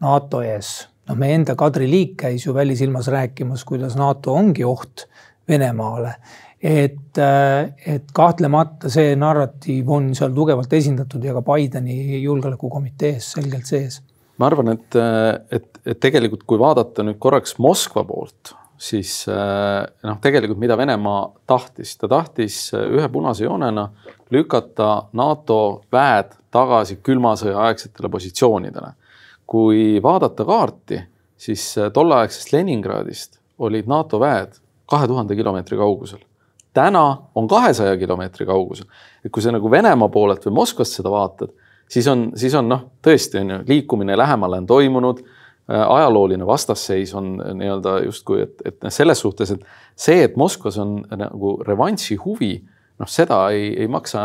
NATO 0.02 0.44
ees. 0.46 0.88
noh, 1.10 1.18
meie 1.18 1.34
enda 1.40 1.56
Kadri 1.58 1.88
Liik 1.90 2.14
käis 2.22 2.46
ju 2.46 2.54
välisilmas 2.54 3.10
rääkimas, 3.10 3.66
kuidas 3.66 3.98
NATO 3.98 4.34
ongi 4.38 4.64
oht 4.64 5.08
Venemaale. 5.50 6.14
Et, 6.62 7.18
et 7.18 8.14
kahtlemata 8.14 8.90
see 8.94 9.16
narratiiv 9.18 9.90
on 9.90 10.12
seal 10.18 10.34
tugevalt 10.36 10.74
esindatud 10.78 11.24
ja 11.26 11.34
ka 11.34 11.42
Bideni 11.46 12.22
julgeolekukomitees 12.22 13.32
selgelt 13.38 13.70
sees. 13.70 14.02
ma 14.38 14.50
arvan, 14.50 14.74
et, 14.74 14.98
et, 15.52 15.70
et 15.86 16.00
tegelikult, 16.02 16.46
kui 16.50 16.60
vaadata 16.62 17.06
nüüd 17.06 17.20
korraks 17.22 17.58
Moskva 17.62 18.04
poolt, 18.06 18.54
siis 18.82 19.26
noh, 19.28 20.18
tegelikult 20.22 20.62
mida 20.62 20.78
Venemaa 20.78 21.28
tahtis, 21.50 21.96
ta 21.98 22.10
tahtis 22.10 22.64
ühe 22.78 23.10
punase 23.14 23.46
joonena 23.46 23.88
lükata 24.34 24.92
NATO 25.18 25.60
väed 25.94 26.34
tagasi 26.52 26.98
külma 27.06 27.36
sõja 27.40 27.68
aegsetele 27.68 28.10
positsioonidele. 28.10 28.98
kui 29.52 30.00
vaadata 30.04 30.46
kaarti, 30.48 31.02
siis 31.36 31.76
tolleaegsest 31.94 32.54
Leningradist 32.54 33.40
olid 33.60 33.88
NATO 33.88 34.20
väed 34.20 34.56
kahe 34.88 35.08
tuhande 35.08 35.36
kilomeetri 35.36 35.78
kaugusel. 35.78 36.22
Täna 36.74 37.18
on 37.36 37.48
kahesaja 37.48 37.98
kilomeetri 37.98 38.46
kaugusel. 38.46 38.86
et 39.26 39.32
kui 39.32 39.44
sa 39.44 39.52
nagu 39.52 39.72
Venemaa 39.72 40.10
poolelt 40.10 40.46
või 40.46 40.54
Moskvast 40.62 40.98
seda 40.98 41.12
vaatad, 41.12 41.52
siis 41.90 42.08
on, 42.08 42.32
siis 42.36 42.56
on 42.56 42.70
noh, 42.70 42.84
tõesti 43.04 43.42
on 43.42 43.50
ju 43.50 43.62
liikumine 43.68 44.18
lähemale 44.18 44.58
on 44.58 44.68
toimunud 44.68 45.24
äh, 45.24 45.82
ajalooline 45.82 46.48
vastasseis 46.48 47.14
on 47.16 47.34
nii-öelda 47.38 48.00
justkui, 48.06 48.42
et, 48.48 48.62
et 48.66 48.78
noh, 48.84 48.94
selles 48.94 49.20
suhtes, 49.20 49.52
et 49.52 49.66
see, 49.96 50.24
et 50.24 50.38
Moskvas 50.40 50.78
on 50.82 51.02
nagu 51.18 51.58
revanši 51.68 52.18
huvi, 52.26 52.54
noh, 53.02 53.10
seda 53.10 53.44
ei, 53.56 53.72
ei 53.82 53.90
maksa 53.92 54.22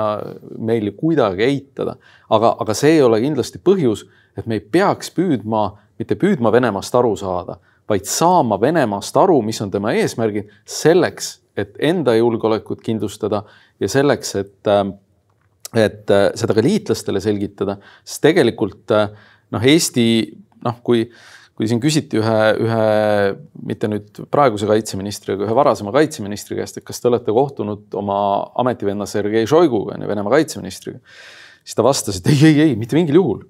meil 0.59 0.93
kuidagi 0.97 1.43
eitada. 1.47 1.97
aga, 2.31 2.57
aga 2.61 2.75
see 2.75 2.97
ei 2.97 3.03
ole 3.03 3.21
kindlasti 3.21 3.59
põhjus, 3.63 4.07
et 4.37 4.47
me 4.47 4.61
ei 4.61 4.61
peaks 4.61 5.11
püüdma, 5.17 5.71
mitte 5.99 6.17
püüdma 6.21 6.53
Venemaast 6.53 6.95
aru 6.95 7.15
saada, 7.17 7.59
vaid 7.89 8.07
saama 8.11 8.61
Venemaast 8.61 9.17
aru, 9.17 9.41
mis 9.43 9.61
on 9.63 9.71
tema 9.71 9.95
eesmärgid 9.97 10.51
selleks, 10.65 11.39
et 11.57 11.79
enda 11.89 12.17
julgeolekut 12.17 12.83
kindlustada 12.85 13.43
ja 13.81 13.89
selleks, 13.91 14.35
et, 14.43 14.59
äh, 14.71 14.85
et 15.75 16.13
äh, 16.13 16.29
seda 16.39 16.57
ka 16.57 16.65
liitlastele 16.65 17.23
selgitada, 17.25 17.79
sest 18.05 18.25
tegelikult 18.27 18.95
äh, 18.95 19.09
noh, 19.55 19.67
Eesti 19.73 20.07
noh, 20.67 20.79
kui, 20.85 21.05
kui 21.57 21.69
siin 21.71 21.81
küsiti 21.83 22.21
ühe, 22.21 22.39
ühe 22.63 22.87
mitte 23.69 23.91
nüüd 23.91 24.23
praeguse 24.33 24.69
kaitseministri, 24.69 25.37
aga 25.37 25.47
ühe 25.47 25.57
varasema 25.57 25.95
kaitseministri 25.95 26.59
käest, 26.59 26.81
et 26.81 26.87
kas 26.87 27.01
te 27.01 27.11
olete 27.11 27.35
kohtunud 27.35 27.97
oma 27.99 28.19
ametivenna 28.63 29.09
Sergei 29.11 29.49
Šoiguga, 29.49 29.99
Venemaa 30.09 30.37
kaitseministriga, 30.39 31.01
siis 31.63 31.79
ta 31.79 31.87
vastas, 31.87 32.21
et 32.21 32.33
ei, 32.33 32.43
ei, 32.51 32.61
ei, 32.69 32.77
mitte 32.79 32.99
mingil 32.99 33.21
juhul. 33.21 33.45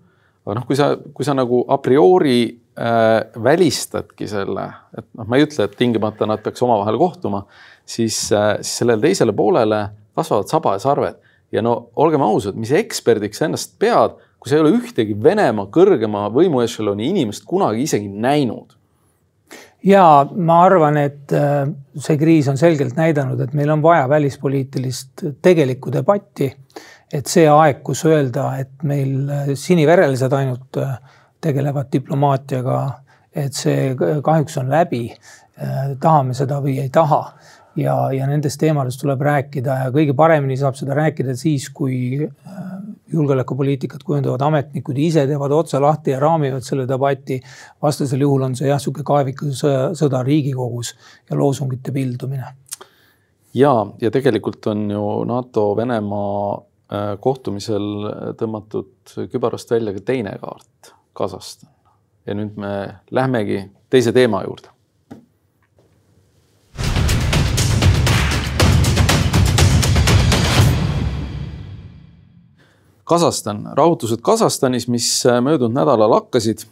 aga 0.47 0.61
noh, 0.61 0.67
kui 0.69 0.79
sa, 0.79 0.93
kui 1.15 1.27
sa 1.27 1.35
nagu 1.35 1.65
a 1.75 1.81
priori 1.83 2.41
äh, 2.79 3.25
välistadki 3.43 4.29
selle, 4.31 4.69
et 4.95 5.09
noh, 5.19 5.27
ma 5.27 5.39
ei 5.39 5.47
ütle, 5.49 5.67
et 5.67 5.75
tingimata 5.79 6.29
nad 6.31 6.45
peaks 6.45 6.63
omavahel 6.63 7.01
kohtuma, 7.01 7.43
siis 7.87 8.19
äh,, 8.33 8.57
siis 8.61 8.83
sellele 8.83 9.07
teisele 9.09 9.33
poolele 9.37 9.87
kasvavad 10.17 10.51
saba 10.51 10.77
ja 10.77 10.83
sarved. 10.83 11.23
ja 11.53 11.63
no 11.63 11.91
olgem 11.97 12.23
ausad, 12.27 12.57
mis 12.59 12.73
eksperdiks 12.75 13.39
sa 13.39 13.47
ennast 13.47 13.77
pead, 13.79 14.17
kui 14.39 14.51
sa 14.51 14.57
ei 14.57 14.65
ole 14.65 14.75
ühtegi 14.77 15.15
Venemaa 15.23 15.71
kõrgema 15.73 16.27
võimuešeloni 16.35 17.13
inimest 17.13 17.47
kunagi 17.47 17.87
isegi 17.87 18.09
näinud 18.11 18.75
ja 19.87 20.27
ma 20.35 20.61
arvan, 20.67 20.99
et 20.99 21.33
äh, 21.37 21.63
see 22.03 22.19
kriis 22.19 22.49
on 22.51 22.59
selgelt 22.59 22.97
näidanud, 22.99 23.41
et 23.41 23.55
meil 23.55 23.71
on 23.71 23.83
vaja 23.83 24.09
välispoliitilist 24.09 25.27
tegelikku 25.43 25.93
debatti. 25.93 26.53
et 27.13 27.31
see 27.31 27.47
aeg, 27.47 27.85
kus 27.87 28.01
öelda, 28.05 28.49
et 28.59 28.83
meil 28.83 29.31
äh, 29.31 29.51
siniverelised 29.55 30.33
ainult 30.35 30.79
tegelevad 31.41 31.93
diplomaatiaga, 31.93 32.79
et 33.31 33.55
see 33.55 33.93
kahjuks 33.97 34.59
on 34.59 34.71
läbi. 34.71 35.09
tahame 36.01 36.35
seda 36.37 36.59
või 36.61 36.75
ei 36.83 36.91
taha 36.93 37.31
ja, 37.77 37.95
ja 38.13 38.27
nendest 38.29 38.61
teemadest 38.61 39.01
tuleb 39.03 39.23
rääkida 39.23 39.79
ja 39.85 39.93
kõige 39.95 40.15
paremini 40.17 40.57
saab 40.59 40.77
seda 40.79 40.97
rääkida 40.97 41.37
siis, 41.39 41.69
kui 41.75 41.97
äh, 42.25 42.61
julgeolekupoliitikat 43.13 44.03
kujundavad 44.07 44.43
ametnikud 44.49 44.99
ise 44.99 45.27
teevad 45.29 45.55
otsa 45.55 45.81
lahti 45.83 46.15
ja 46.15 46.21
raamivad 46.21 46.65
selle 46.67 46.87
debati. 46.89 47.41
vastasel 47.83 48.21
juhul 48.21 48.49
on 48.49 48.57
see 48.57 48.69
jah, 48.69 48.81
sihuke 48.83 49.05
kaeviku 49.07 49.51
sõda, 49.55 49.91
sõda 49.99 50.23
Riigikogus 50.27 50.95
ja 51.31 51.39
loosungite 51.39 51.93
pildumine. 51.93 52.55
ja, 53.55 53.75
ja 54.01 54.11
tegelikult 54.11 54.67
on 54.67 54.91
ju 54.91 55.07
NATO-Venemaa 55.25 56.53
äh, 56.57 57.09
kohtumisel 57.21 58.11
tõmmatud 58.41 59.17
kübarast 59.33 59.71
välja 59.71 59.97
ka 59.97 60.05
teine 60.13 60.39
kaart 60.41 60.95
Kasahstan. 61.17 61.71
ja 62.27 62.35
nüüd 62.35 62.57
me 62.57 62.73
lähmegi 63.11 63.69
teise 63.91 64.13
teema 64.13 64.43
juurde. 64.45 64.76
Kasahstan, 73.07 73.61
rahutused 73.79 74.19
Kasahstanis, 74.27 74.89
mis 74.91 75.09
möödunud 75.43 75.77
nädalal 75.77 76.11
hakkasid, 76.17 76.65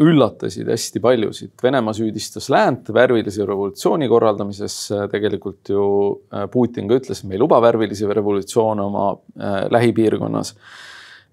üllatasid 0.00 0.70
hästi 0.72 1.00
paljusid. 1.04 1.52
Venemaa 1.62 1.92
süüdistas 1.96 2.48
läänt 2.52 2.88
värvilise 2.96 3.44
revolutsiooni 3.44 4.08
korraldamises. 4.08 4.76
tegelikult 5.12 5.68
ju 5.68 5.84
Putin 6.52 6.88
ka 6.88 6.96
ütles, 6.96 7.20
et 7.20 7.28
me 7.28 7.36
ei 7.36 7.40
luba 7.40 7.60
värvilisi 7.60 8.08
revolutsioone 8.08 8.82
oma 8.88 9.06
lähipiirkonnas 9.70 10.54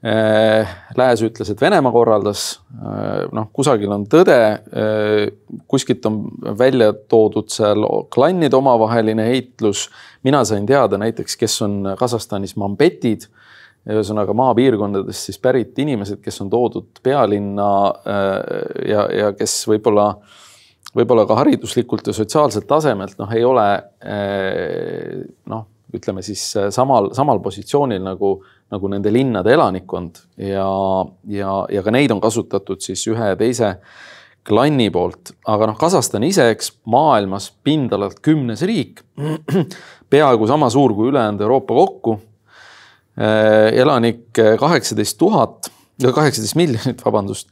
Äh, 0.03 0.67
Lääs 0.99 1.21
ütles, 1.23 1.47
et 1.47 1.61
Venemaa 1.63 1.93
korraldas, 1.95 2.57
äh, 2.75 3.21
noh, 3.31 3.45
kusagil 3.55 3.91
on 3.95 4.01
tõde, 4.11 4.35
äh, 4.35 5.61
kuskilt 5.71 6.03
on 6.09 6.17
välja 6.59 6.89
toodud 6.91 7.47
seal 7.47 7.87
klannide 8.11 8.57
omavaheline 8.59 9.29
heitlus. 9.29 9.89
mina 10.23 10.43
sain 10.45 10.65
teada 10.65 10.97
näiteks, 10.97 11.37
kes 11.37 11.61
on 11.61 11.95
Kasahstanis 11.99 12.55
mambetid, 12.55 13.27
ühesõnaga 13.89 14.35
maapiirkondadest 14.37 15.29
siis 15.29 15.41
pärit 15.43 15.79
inimesed, 15.83 16.21
kes 16.23 16.41
on 16.45 16.49
toodud 16.53 17.01
pealinna 17.03 17.67
ja, 18.87 19.03
ja 19.11 19.33
kes 19.35 19.57
võib-olla, 19.67 20.07
võib-olla 20.95 21.27
ka 21.27 21.41
hariduslikult 21.41 22.07
ja 22.07 22.15
sotsiaalselt 22.15 22.67
tasemelt 22.69 23.19
noh, 23.19 23.35
ei 23.35 23.43
ole 23.43 23.67
noh, 25.51 25.65
ütleme 25.93 26.23
siis 26.23 26.45
samal, 26.71 27.11
samal 27.17 27.43
positsioonil 27.43 28.01
nagu 28.07 28.37
nagu 28.73 28.89
nende 28.91 29.13
linnade 29.13 29.53
elanikkond. 29.53 30.23
Ja, 30.41 30.67
ja, 31.29 31.53
ja 31.69 31.85
ka 31.85 31.93
neid 31.93 32.13
on 32.13 32.21
kasutatud 32.23 32.81
siis 32.83 33.05
ühe 33.11 33.33
ja 33.33 33.37
teise 33.39 33.75
klanni 34.43 34.89
poolt, 34.91 35.31
aga 35.47 35.69
noh, 35.69 35.77
Kasahstan 35.79 36.25
ise, 36.27 36.49
eks 36.51 36.73
maailmas 36.91 37.47
pindalalt 37.63 38.19
kümnes 38.25 38.65
riik, 38.67 38.99
peaaegu 40.11 40.49
sama 40.49 40.67
suur 40.73 40.95
kui 40.97 41.13
ülejäänud 41.13 41.45
Euroopa 41.45 41.77
kokku. 41.77 42.17
Eh, 43.13 43.67
elanikke 43.77 44.55
kaheksateist 44.57 45.19
tuhat, 45.21 45.69
kaheksateist 46.01 46.57
miljonit, 46.57 47.03
vabandust 47.07 47.51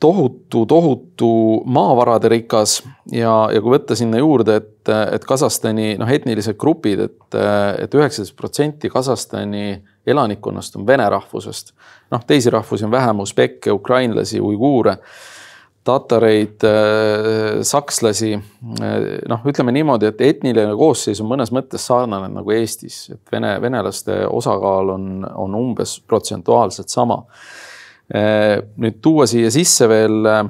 tohutu, 0.00 0.66
tohutu 0.66 1.62
maavarade 1.64 2.28
rikas 2.28 2.82
ja, 3.12 3.48
ja 3.52 3.60
kui 3.60 3.74
võtta 3.74 3.96
sinna 3.98 4.20
juurde, 4.20 4.58
et, 4.62 4.90
et 5.12 5.24
Kasahstani 5.28 5.96
noh, 5.98 6.10
etnilised 6.10 6.56
grupid 6.60 7.02
et, 7.08 7.16
et, 7.34 7.38
et 7.84 7.96
üheksateist 7.98 8.36
protsenti 8.38 8.90
Kasahstani 8.92 9.82
elanikkonnast 10.08 10.78
on 10.78 10.86
vene 10.86 11.08
rahvusest. 11.10 11.74
noh, 12.14 12.22
teisi 12.26 12.50
rahvusi 12.50 12.86
on 12.86 12.94
vähem, 12.94 13.20
usbekke, 13.20 13.72
ukrainlasi, 13.74 14.40
uiguure, 14.40 14.96
tatareid, 15.88 16.66
sakslasi. 17.64 18.34
noh, 19.32 19.46
ütleme 19.48 19.72
niimoodi, 19.72 20.10
et 20.12 20.20
etniline 20.28 20.74
koosseis 20.76 21.22
on 21.24 21.30
mõnes 21.32 21.52
mõttes 21.54 21.86
sarnane 21.88 22.28
nagu 22.34 22.52
Eestis, 22.52 23.06
et 23.14 23.32
vene, 23.32 23.54
venelaste 23.64 24.20
osakaal 24.28 24.92
on, 24.94 25.08
on 25.46 25.56
umbes 25.58 25.96
protsentuaalselt 26.06 26.92
sama 26.92 27.22
Äh, 28.08 28.62
nüüd 28.80 29.02
tuua 29.04 29.26
siia 29.28 29.50
sisse 29.52 29.84
veel 29.90 30.24
äh, 30.24 30.46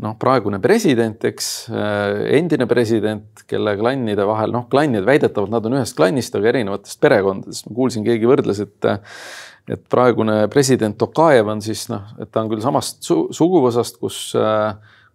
noh, 0.00 0.14
praegune 0.16 0.56
president, 0.64 1.20
eks, 1.28 1.48
äh, 1.68 2.22
endine 2.38 2.64
president, 2.70 3.42
kelle 3.48 3.74
klannide 3.76 4.24
vahel, 4.24 4.54
noh, 4.56 4.64
klannid 4.72 5.04
väidetavalt 5.04 5.52
nad 5.52 5.68
on 5.68 5.76
ühest 5.76 5.98
klannist, 5.98 6.32
aga 6.38 6.48
erinevatest 6.54 7.00
perekondadest. 7.04 7.68
ma 7.68 7.76
kuulsin, 7.76 8.06
keegi 8.08 8.30
võrdles, 8.30 8.62
et 8.64 8.88
et 9.68 9.82
praegune 9.90 10.44
president 10.52 10.96
Tokajev 10.98 11.48
on 11.54 11.62
siis 11.64 11.86
noh, 11.90 12.04
et 12.22 12.30
ta 12.30 12.44
on 12.44 12.52
küll 12.52 12.62
samast 12.62 13.02
su 13.06 13.26
suguvõsast, 13.34 13.98
kus, 14.02 14.20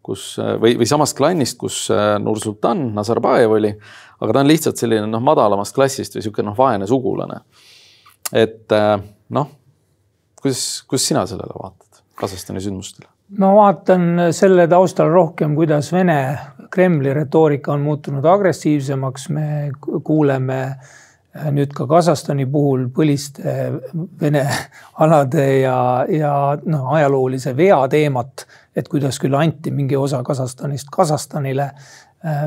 kus 0.03 0.25
või, 0.59 0.75
või 0.81 0.89
samast 0.89 1.15
klannist, 1.17 1.57
kus 1.61 1.85
Nursultan 2.19 2.89
Nazarbajev 2.97 3.55
oli, 3.59 3.71
aga 4.19 4.35
ta 4.35 4.43
on 4.43 4.51
lihtsalt 4.51 4.81
selline 4.81 5.07
noh, 5.07 5.23
madalamast 5.23 5.75
klassist 5.75 6.17
või 6.17 6.23
niisugune 6.23 6.49
noh, 6.51 6.59
vaene 6.59 6.89
sugulane. 6.89 7.41
et 8.31 8.77
noh 9.31 9.57
kuidas, 10.41 10.83
kuidas 10.87 11.07
sina 11.07 11.25
sellele 11.25 11.53
vaatad, 11.63 12.03
Kasahstani 12.15 12.61
sündmustele? 12.61 13.09
ma 13.39 13.53
vaatan 13.55 14.33
selle 14.35 14.65
taustal 14.67 15.07
rohkem, 15.07 15.53
kuidas 15.55 15.93
Vene 15.93 16.37
Kremli 16.71 17.13
retoorika 17.13 17.71
on 17.73 17.81
muutunud 17.81 18.25
agressiivsemaks, 18.25 19.29
me 19.29 19.71
kuuleme 20.03 20.57
nüüd 21.51 21.71
ka 21.75 21.87
Kasahstani 21.87 22.45
puhul 22.51 22.87
põliste 22.91 23.53
Vene 24.21 24.43
alade 25.03 25.45
ja, 25.61 26.05
ja 26.11 26.33
noh, 26.65 26.89
ajaloolise 26.95 27.55
vea 27.57 27.79
teemat, 27.91 28.45
et 28.75 28.87
kuidas 28.91 29.19
küll 29.19 29.35
anti 29.39 29.71
mingi 29.71 29.97
osa 29.97 30.23
Kasahstanist 30.23 30.91
Kasahstanile. 30.91 31.71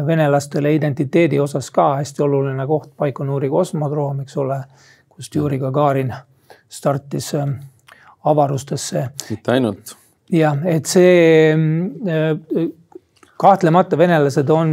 venelastele 0.06 0.70
identiteedi 0.74 1.40
osas 1.40 1.70
ka 1.74 1.96
hästi 1.96 2.22
oluline 2.22 2.66
koht, 2.66 2.92
Baikonuri 2.96 3.48
kosmodroom, 3.50 4.20
eks 4.20 4.36
ole, 4.36 4.60
kust 5.08 5.34
Juri 5.34 5.58
Gagarin 5.58 6.12
startis 6.68 7.32
avarustesse. 8.24 9.08
mitte 9.30 9.52
ainult. 9.52 9.96
jah, 10.30 10.58
et 10.66 10.86
see 10.86 11.50
äh, 11.52 12.68
kahtlemata 13.40 13.98
venelased 13.98 14.50
on 14.52 14.72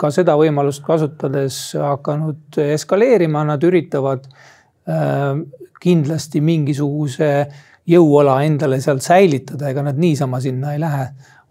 ka 0.00 0.10
seda 0.14 0.36
võimalust 0.38 0.82
kasutades 0.86 1.58
hakanud 1.78 2.60
eskaleerima, 2.64 3.44
nad 3.48 3.64
üritavad 3.66 4.26
äh, 4.26 5.34
kindlasti 5.80 6.42
mingisuguse 6.44 7.32
jõuala 7.90 8.40
endale 8.46 8.80
sealt 8.82 9.04
säilitada, 9.04 9.70
ega 9.70 9.84
nad 9.86 9.98
niisama 9.98 10.40
sinna 10.42 10.74
ei 10.74 10.82
lähe 10.82 11.06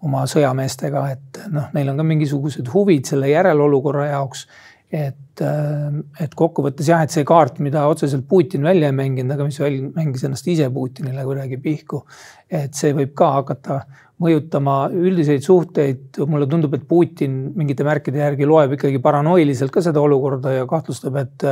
oma 0.05 0.23
sõjameestega, 0.29 1.05
et 1.11 1.39
noh, 1.51 1.71
neil 1.75 1.91
on 1.91 1.99
ka 1.99 2.05
mingisugused 2.07 2.69
huvid 2.71 3.07
selle 3.09 3.31
järelolukorra 3.33 4.11
jaoks 4.13 4.45
et, 4.89 5.41
äh, 5.45 5.99
et 6.23 6.35
kokkuvõttes 6.35 6.89
jah, 6.89 7.03
et 7.05 7.13
see 7.13 7.25
kaart, 7.27 7.59
mida 7.63 7.85
otseselt 7.89 8.25
Putin 8.27 8.65
välja 8.65 8.89
ei 8.89 8.95
mänginud, 8.95 9.35
aga 9.35 9.45
mis 9.45 9.59
mängis 9.95 10.25
ennast 10.25 10.47
ise 10.49 10.69
Putinile 10.73 11.25
kuidagi 11.27 11.59
pihku. 11.61 12.03
et 12.49 12.73
see 12.73 12.95
võib 12.97 13.13
ka 13.13 13.31
hakata 13.35 13.83
mõjutama 14.19 14.77
üldiseid 14.91 15.43
suhteid. 15.45 16.19
mulle 16.27 16.47
tundub, 16.47 16.73
et 16.75 16.87
Putin 16.87 17.37
mingite 17.55 17.85
märkide 17.87 18.19
järgi 18.19 18.47
loeb 18.47 18.75
ikkagi 18.75 18.99
paranoiliselt 18.99 19.71
ka 19.71 19.81
seda 19.81 20.01
olukorda 20.01 20.51
ja 20.57 20.65
kahtlustab, 20.67 21.15
et 21.21 21.47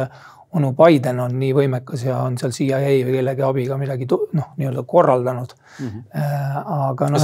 onu 0.56 0.72
Biden 0.78 1.20
on 1.20 1.34
nii 1.40 1.52
võimekas 1.56 2.06
ja 2.08 2.22
on 2.24 2.38
seal 2.40 2.54
CIA 2.56 2.80
või 2.80 3.18
kellegi 3.18 3.44
abiga 3.44 3.78
midagi 3.80 4.08
noh, 4.08 4.54
nii-öelda 4.60 4.84
korraldanud 4.88 5.54
mm. 5.58 5.88
-hmm. 5.88 6.70
aga 6.92 7.10
noh, 7.12 7.20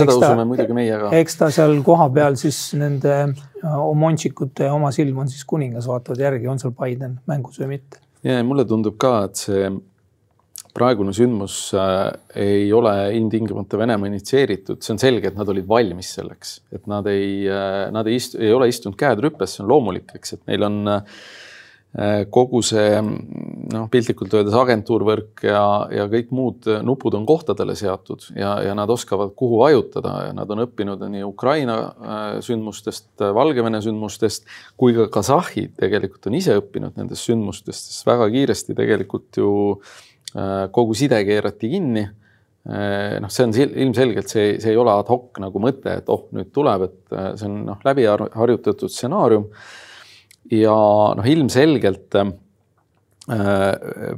meie 0.75 0.99
ka. 0.99 1.12
eks 1.21 1.39
ta 1.39 1.49
seal 1.53 1.77
kohapeal 1.86 2.36
siis 2.39 2.60
nende 2.79 3.13
äh, 3.23 3.77
omontšikute 3.79 4.67
oma 4.71 4.91
silm 4.91 5.23
on 5.23 5.32
siis 5.32 5.45
kuningas, 5.47 5.88
vaatavad 5.88 6.19
järgi, 6.19 6.47
on 6.51 6.60
seal 6.60 6.75
Biden 6.75 7.19
mängus 7.27 7.60
või 7.63 7.77
mitte. 7.77 8.03
ja 8.23 8.43
mulle 8.43 8.65
tundub 8.65 8.99
ka, 8.99 9.15
et 9.29 9.39
see 9.39 9.71
praegune 10.73 11.13
sündmus 11.13 11.57
äh, 11.77 12.07
ei 12.41 12.65
ole 12.73 12.93
ilmtingimata 13.17 13.77
Venemaa 13.77 14.09
initsieeritud, 14.09 14.81
see 14.81 14.95
on 14.95 15.01
selge, 15.01 15.29
et 15.29 15.38
nad 15.38 15.49
olid 15.53 15.69
valmis 15.69 16.15
selleks, 16.17 16.57
et 16.73 16.89
nad 16.89 17.07
ei 17.12 17.45
äh,, 17.45 17.86
nad 17.93 18.09
ei 18.09 18.17
istu, 18.21 18.41
ei 18.41 18.53
ole 18.55 18.71
istunud 18.71 18.97
käed 18.99 19.21
rüpes, 19.23 19.57
see 19.57 19.65
on 19.65 19.71
loomulik, 19.73 20.15
eks, 20.17 20.38
et 20.38 20.45
neil 20.49 20.65
on 20.65 20.79
äh, 20.97 21.07
kogu 22.33 22.63
see 22.65 22.95
noh, 23.03 23.83
piltlikult 23.93 24.33
öeldes 24.33 24.55
agentuurvõrk 24.57 25.43
ja, 25.45 25.62
ja 25.93 26.07
kõik 26.09 26.31
muud 26.33 26.65
nupud 26.81 27.13
on 27.19 27.27
kohtadele 27.29 27.75
seatud 27.77 28.25
ja, 28.33 28.55
ja 28.65 28.73
nad 28.73 28.89
oskavad, 28.89 29.36
kuhu 29.38 29.59
vajutada 29.62 30.15
ja 30.25 30.31
nad 30.33 30.49
on 30.49 30.63
õppinud 30.65 31.03
nii 31.13 31.21
Ukraina 31.27 31.75
sündmustest, 32.41 33.12
Valgevene 33.21 33.83
sündmustest 33.86 34.49
kui 34.73 34.97
ka 34.97 35.05
Kasahhid 35.19 35.77
tegelikult 35.77 36.31
on 36.31 36.39
ise 36.39 36.57
õppinud 36.63 36.97
nendest 36.97 37.29
sündmustest, 37.29 37.93
sest 37.93 38.09
väga 38.09 38.25
kiiresti 38.33 38.73
tegelikult 38.81 39.38
ju 39.38 39.53
äh, 39.75 39.93
kogu 40.74 40.96
side 40.98 41.19
keerati 41.28 41.69
kinni. 41.69 42.04
Noh, 42.63 43.32
see 43.34 43.43
on 43.43 43.52
ilmselgelt 43.60 44.32
see, 44.32 44.54
see 44.63 44.72
ei 44.72 44.78
ole 44.80 44.93
ad 44.96 45.10
hoc 45.12 45.39
nagu 45.43 45.60
mõte, 45.60 45.98
et 46.00 46.08
oh, 46.10 46.30
nüüd 46.34 46.54
tuleb, 46.56 46.86
et 46.88 47.15
see 47.39 47.50
on 47.50 47.58
noh, 47.67 47.82
läbi 47.84 48.06
harjutatud 48.08 48.91
stsenaarium. 48.91 49.50
Ja 50.52 50.76
noh, 51.17 51.28
ilmselgelt 51.28 52.15
äh, 52.19 52.32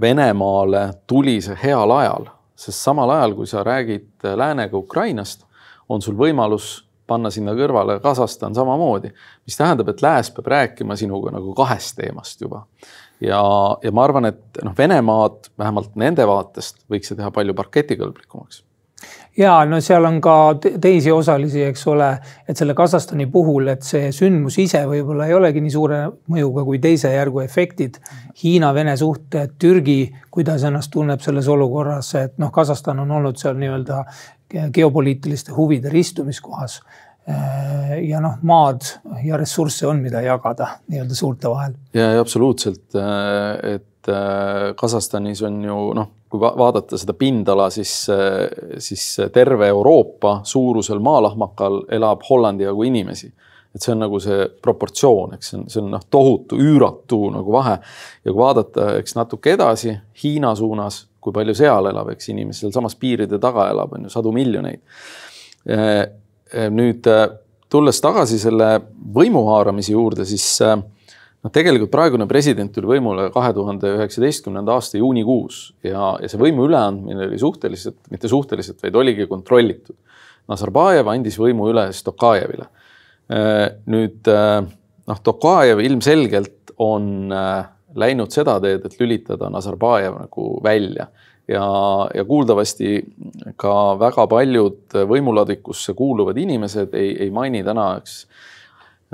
Venemaale 0.01 0.87
tuli 1.07 1.39
see 1.41 1.57
heal 1.63 1.91
ajal, 1.97 2.29
sest 2.57 2.85
samal 2.85 3.11
ajal, 3.17 3.35
kui 3.37 3.49
sa 3.49 3.65
räägid 3.65 4.25
läänega 4.37 4.77
Ukrainast, 4.77 5.45
on 5.89 6.01
sul 6.01 6.17
võimalus 6.17 6.85
panna 7.07 7.29
sinna 7.29 7.53
kõrvale 7.53 7.99
Kasahstan 8.01 8.55
samamoodi, 8.57 9.11
mis 9.45 9.57
tähendab, 9.57 9.91
et 9.91 10.01
lääs 10.01 10.31
peab 10.33 10.49
rääkima 10.49 10.97
sinuga 10.97 11.33
nagu 11.35 11.53
kahest 11.57 11.99
teemast 11.99 12.41
juba. 12.41 12.65
Ja, 13.21 13.41
ja 13.83 13.91
ma 13.95 14.03
arvan, 14.03 14.31
et 14.31 14.63
noh, 14.63 14.75
Venemaad 14.77 15.51
vähemalt 15.57 15.95
nende 15.99 16.27
vaatest 16.27 16.83
võiks 16.91 17.11
see 17.11 17.19
teha 17.19 17.31
palju 17.35 17.55
parketikõlblikumaks 17.57 18.63
ja 19.37 19.55
no 19.67 19.79
seal 19.83 20.05
on 20.07 20.19
ka 20.23 20.35
teisi 20.81 21.11
osalisi, 21.11 21.63
eks 21.67 21.83
ole, 21.91 22.09
et 22.47 22.57
selle 22.57 22.73
Kasahstani 22.77 23.27
puhul, 23.31 23.67
et 23.73 23.83
see 23.83 24.11
sündmus 24.15 24.57
ise 24.63 24.85
võib-olla 24.87 25.27
ei 25.27 25.35
olegi 25.35 25.63
nii 25.63 25.73
suure 25.73 25.99
mõjuga 26.31 26.63
kui 26.67 26.79
teise 26.83 27.11
järgu 27.13 27.43
efektid. 27.43 27.99
Hiina-Vene 28.43 28.95
suhted, 28.99 29.57
Türgi, 29.59 29.99
kuidas 30.31 30.63
ennast 30.67 30.93
tunneb 30.93 31.23
selles 31.23 31.49
olukorras, 31.51 32.13
et 32.21 32.39
noh, 32.41 32.51
Kasahstan 32.55 33.03
on 33.03 33.11
olnud 33.19 33.39
seal 33.41 33.59
nii-öelda 33.59 34.03
geopoliitiliste 34.73 35.51
huvide 35.55 35.89
ristumiskohas. 35.89 36.79
Ja 37.25 38.19
noh, 38.21 38.35
maad 38.45 38.85
ja 39.25 39.37
ressursse 39.41 39.87
on, 39.89 40.03
mida 40.03 40.21
jagada 40.21 40.75
nii-öelda 40.91 41.15
suurte 41.17 41.49
vahel. 41.49 41.73
ja, 41.93 42.11
ja 42.13 42.21
absoluutselt, 42.21 42.85
et 43.63 44.11
Kasahstanis 44.77 45.41
on 45.47 45.63
ju 45.65 45.79
noh 45.97 46.11
kui 46.39 46.57
vaadata 46.57 46.97
seda 46.99 47.15
pindala, 47.17 47.69
siis, 47.73 47.93
siis 48.77 49.05
terve 49.33 49.67
Euroopa 49.71 50.39
suurusel 50.43 50.99
maalahmakal 51.03 51.83
elab 51.95 52.23
Hollandi 52.29 52.67
jagu 52.67 52.83
inimesi. 52.83 53.33
et 53.75 53.83
see 53.83 53.91
on 53.91 54.05
nagu 54.05 54.21
see 54.23 54.45
proportsioon, 54.63 55.33
eks 55.35 55.49
see 55.51 55.57
on, 55.57 55.63
see 55.67 55.81
on 55.81 55.89
noh, 55.91 56.03
tohutu, 56.07 56.55
üüratu 56.63 57.17
nagu 57.33 57.51
vahe. 57.51 57.73
ja 58.23 58.31
kui 58.31 58.39
vaadata, 58.39 58.93
eks 59.01 59.17
natuke 59.17 59.51
edasi 59.51 59.91
Hiina 60.23 60.53
suunas, 60.55 61.01
kui 61.19 61.35
palju 61.35 61.55
seal 61.57 61.89
elab, 61.91 62.13
eks 62.13 62.29
inimesi 62.31 62.63
sealsamas 62.63 62.95
piiride 62.95 63.39
taga 63.43 63.67
elab, 63.73 63.97
on 63.97 64.07
ju 64.07 64.13
sadu 64.13 64.31
miljoneid. 64.31 64.79
Nüüd 66.71 67.07
tulles 67.71 67.97
tagasi 68.01 68.37
selle 68.39 68.69
võimu 69.15 69.41
haaramise 69.49 69.91
juurde, 69.91 70.25
siis 70.27 70.45
noh, 70.61 71.51
tegelikult 71.53 71.91
praegune 71.93 72.27
president 72.29 72.71
tuli 72.73 72.89
võimule 72.95 73.27
kahe 73.33 73.51
tuhande 73.57 73.91
üheksateistkümnenda 73.97 74.77
aasta 74.77 74.99
juunikuus 75.01 75.59
ja, 75.85 76.15
ja 76.21 76.29
see 76.31 76.41
võimu 76.41 76.69
üleandmine 76.69 77.27
oli 77.27 77.41
suhteliselt, 77.41 77.99
mitte 78.13 78.31
suhteliselt, 78.31 78.81
vaid 78.83 78.97
oligi 79.01 79.27
kontrollitud. 79.29 79.97
Nazarbajev 80.49 81.09
andis 81.09 81.39
võimu 81.41 81.71
üle 81.71 81.87
Stokajevile. 81.93 82.67
Äh, 83.33 83.67
nüüd 83.89 84.29
äh, 84.29 84.59
noh, 85.09 85.21
Tokajev 85.25 85.81
ilmselgelt 85.81 86.75
on 86.81 87.31
äh, 87.33 87.65
läinud 87.97 88.33
seda 88.33 88.59
teed, 88.61 88.85
et 88.85 88.99
lülitada 88.99 89.49
Nazarbajev 89.49 90.19
nagu 90.19 90.49
välja 90.63 91.07
ja, 91.47 91.67
ja 92.15 92.25
kuuldavasti 92.25 92.97
ka 93.61 93.75
väga 93.99 94.27
paljud 94.31 94.97
võimuladvikusse 95.09 95.93
kuuluvad 95.93 96.37
inimesed 96.37 96.93
ei, 96.97 97.15
ei 97.25 97.31
maini 97.31 97.63
täna, 97.63 97.95
eks 98.01 98.23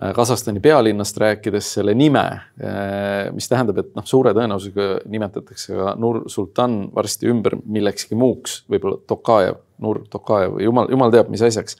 Äh, 0.03 0.13
Kasahstani 0.13 0.59
pealinnast 0.59 1.17
rääkides 1.17 1.73
selle 1.73 1.93
nime, 1.93 2.23
äh, 2.63 3.27
mis 3.35 3.49
tähendab, 3.51 3.81
et 3.83 3.89
noh, 3.97 4.05
suure 4.07 4.31
tõenäosusega 4.33 5.01
nimetatakse 5.11 5.75
ka 5.75 5.95
Nur 5.99 6.23
Sultan 6.31 6.85
varsti 6.95 7.27
ümber 7.29 7.57
millekski 7.65 8.15
muuks, 8.15 8.61
võib-olla 8.71 9.01
Tokajev, 9.07 9.59
Nur 9.83 10.01
Tokajev, 10.09 10.55
jumal, 10.63 10.87
jumal 10.93 11.11
teab, 11.11 11.29
mis 11.33 11.43
asjaks. 11.43 11.75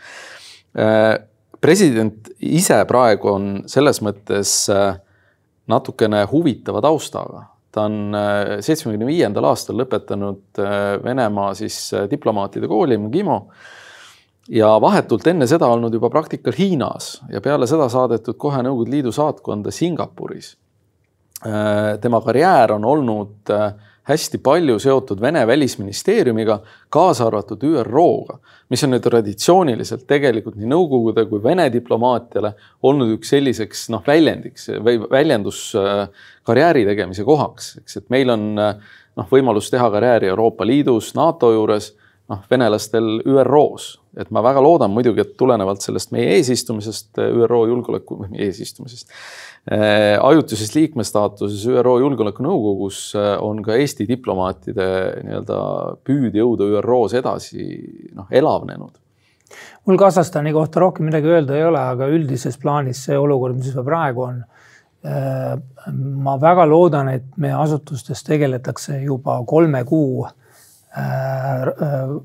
Äh, 0.76 1.16
president 1.64 2.30
ise 2.44 2.82
praegu 2.90 3.32
on 3.32 3.48
selles 3.70 4.02
mõttes 4.04 4.54
natukene 5.70 6.24
huvitava 6.28 6.82
taustaga. 6.84 7.46
Ta 7.72 7.86
on 7.88 8.16
seitsmekümne 8.60 9.06
viiendal 9.08 9.46
aastal 9.48 9.78
lõpetanud 9.80 10.60
Venemaa 11.04 11.54
siis 11.56 11.78
diplomaatide 12.12 12.68
kooli 12.68 12.98
MGIMO 13.00 13.38
ja 14.52 14.72
vahetult 14.82 15.28
enne 15.32 15.48
seda 15.48 15.70
olnud 15.72 15.94
juba 15.94 16.10
praktikal 16.12 16.56
Hiinas 16.58 17.14
ja 17.32 17.42
peale 17.42 17.68
seda 17.70 17.88
saadetud 17.92 18.38
kohe 18.42 18.64
Nõukogude 18.66 18.96
Liidu 18.96 19.14
saatkonda 19.16 19.72
Singapuris. 19.72 20.56
Äh, 21.46 21.98
tema 22.02 22.22
karjäär 22.22 22.76
on 22.76 22.86
olnud 22.86 23.50
äh, 23.54 23.72
hästi 24.10 24.40
palju 24.44 24.80
seotud 24.80 25.22
Vene 25.22 25.44
välisministeeriumiga, 25.48 26.60
kaasa 26.90 27.28
arvatud 27.28 27.64
ÜRO-ga, 27.64 28.40
mis 28.70 28.84
on 28.84 28.94
nüüd 28.96 29.04
traditsiooniliselt 29.06 30.08
tegelikult 30.10 30.58
nii 30.58 30.70
Nõukogude 30.72 31.28
kui 31.30 31.44
Vene 31.44 31.68
diplomaatiale 31.74 32.54
olnud 32.88 33.16
üks 33.18 33.34
selliseks 33.36 33.88
noh, 33.94 34.04
väljendiks 34.08 34.72
või 34.82 35.00
väljendus 35.12 35.64
äh, 35.78 36.08
karjääri 36.48 36.86
tegemise 36.90 37.26
kohaks, 37.28 37.76
eks, 37.84 38.02
et 38.02 38.10
meil 38.14 38.34
on 38.34 38.48
noh, 38.56 39.28
võimalus 39.32 39.70
teha 39.72 39.90
karjääri 39.94 40.32
Euroopa 40.32 40.66
Liidus, 40.66 41.14
NATO 41.16 41.52
juures 41.54 41.94
noh, 42.30 42.42
venelastel 42.52 43.20
ÜRO-s, 43.28 43.98
et 44.20 44.32
ma 44.34 44.44
väga 44.44 44.62
loodan 44.64 44.92
muidugi, 44.94 45.24
et 45.24 45.36
tulenevalt 45.40 45.84
sellest 45.84 46.14
meie 46.16 46.38
eesistumisest 46.38 47.20
ÜRO 47.22 47.64
julgeoleku, 47.72 48.22
eesistumisest 48.46 49.12
äh,, 49.72 50.18
ajutisest 50.22 50.76
liikmestaatuses 50.78 51.66
ÜRO 51.72 51.98
Julgeolekunõukogus 52.06 53.04
äh, 53.20 53.34
on 53.44 53.62
ka 53.66 53.78
Eesti 53.80 54.08
diplomaatide 54.10 54.88
nii-öelda 55.28 55.62
püüd 56.08 56.38
jõuda 56.40 56.70
ÜRO-s 56.80 57.18
edasi 57.22 57.68
noh, 58.16 58.30
elavnenud 58.32 58.98
mul 59.88 59.98
Kasahstani 60.00 60.54
kohta 60.56 60.80
rohkem 60.84 61.10
midagi 61.10 61.28
öelda 61.28 61.58
ei 61.58 61.66
ole, 61.68 61.80
aga 61.80 62.08
üldises 62.14 62.56
plaanis 62.62 63.02
see 63.08 63.18
olukord, 63.18 63.58
mis 63.60 63.74
praegu 63.86 64.28
on. 64.30 64.44
Äh, 65.02 65.56
ma 66.22 66.36
väga 66.38 66.68
loodan, 66.70 67.10
et 67.10 67.26
meie 67.42 67.56
asutustes 67.58 68.22
tegeletakse 68.24 69.00
juba 69.02 69.40
kolme 69.50 69.82
kuu 69.90 70.28
äh, 70.28 70.36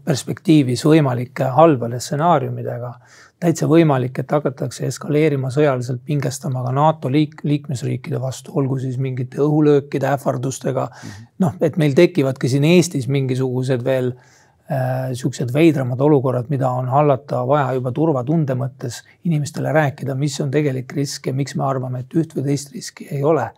perspektiivis 0.05 0.83
võimalike 0.87 1.53
halbade 1.55 2.01
stsenaariumidega. 2.01 2.93
täitsa 3.41 3.67
võimalik, 3.69 4.19
et 4.19 4.31
hakatakse 4.33 4.87
eskaleerima 4.87 5.51
sõjaliselt 5.53 6.01
pingestama 6.05 6.63
ka 6.65 6.73
NATO 6.73 7.11
liik-, 7.13 7.45
liikmesriikide 7.45 8.21
vastu, 8.21 8.53
olgu 8.57 8.79
siis 8.79 8.97
mingite 8.99 9.39
õhulöökide 9.45 10.09
ähvardustega 10.09 10.89
-hmm.. 10.89 11.29
noh, 11.39 11.55
et 11.61 11.77
meil 11.77 11.95
tekivadki 11.95 12.49
siin 12.49 12.65
Eestis 12.65 13.09
mingisugused 13.09 13.85
veel 13.85 14.13
äh, 14.17 15.13
siuksed 15.13 15.53
veidramad 15.55 16.01
olukorrad, 16.01 16.49
mida 16.49 16.71
on 16.71 16.89
hallata 16.89 17.47
vaja 17.47 17.73
juba 17.73 17.93
turvatunde 17.93 18.55
mõttes 18.55 19.03
inimestele 19.25 19.73
rääkida, 19.73 20.15
mis 20.15 20.41
on 20.41 20.51
tegelik 20.51 20.93
risk 20.93 21.27
ja 21.27 21.35
miks 21.35 21.55
me 21.55 21.65
arvame, 21.65 22.01
et 22.01 22.15
üht 22.15 22.35
või 22.35 22.51
teist 22.51 22.73
riski 22.73 23.07
ei 23.11 23.23
ole. 23.23 23.51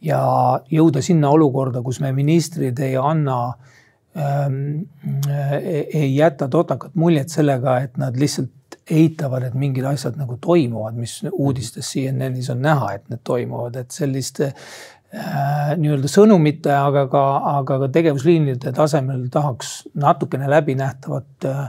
ja 0.00 0.20
jõuda 0.70 1.02
sinna 1.02 1.28
olukorda, 1.30 1.82
kus 1.82 2.00
me 2.00 2.12
ministrid 2.12 2.78
ei 2.78 2.96
anna 2.96 3.48
ähm,, 3.48 3.75
ei 4.16 6.16
jäta 6.16 6.48
totakat 6.48 6.94
muljet 6.94 7.28
sellega, 7.28 7.74
et 7.84 7.98
nad 8.00 8.16
lihtsalt 8.16 8.56
eitavad, 8.90 9.42
et 9.42 9.54
mingid 9.58 9.86
asjad 9.86 10.18
nagu 10.18 10.36
toimuvad, 10.42 10.94
mis 10.98 11.18
uudistes 11.32 11.88
CNN-is 11.92 12.50
on 12.54 12.62
näha, 12.62 12.92
et 12.96 13.08
need 13.10 13.22
toimuvad, 13.26 13.78
et 13.80 13.94
selliste 13.94 14.52
äh, 14.52 15.74
nii-öelda 15.80 16.10
sõnumite, 16.10 16.70
aga 16.74 17.06
ka, 17.10 17.24
aga 17.58 17.80
ka 17.82 17.90
tegevusliinide 17.98 18.72
tasemel 18.76 19.26
tahaks 19.32 19.80
natukene 19.98 20.50
läbinähtavat 20.50 21.50
äh,, 21.50 21.66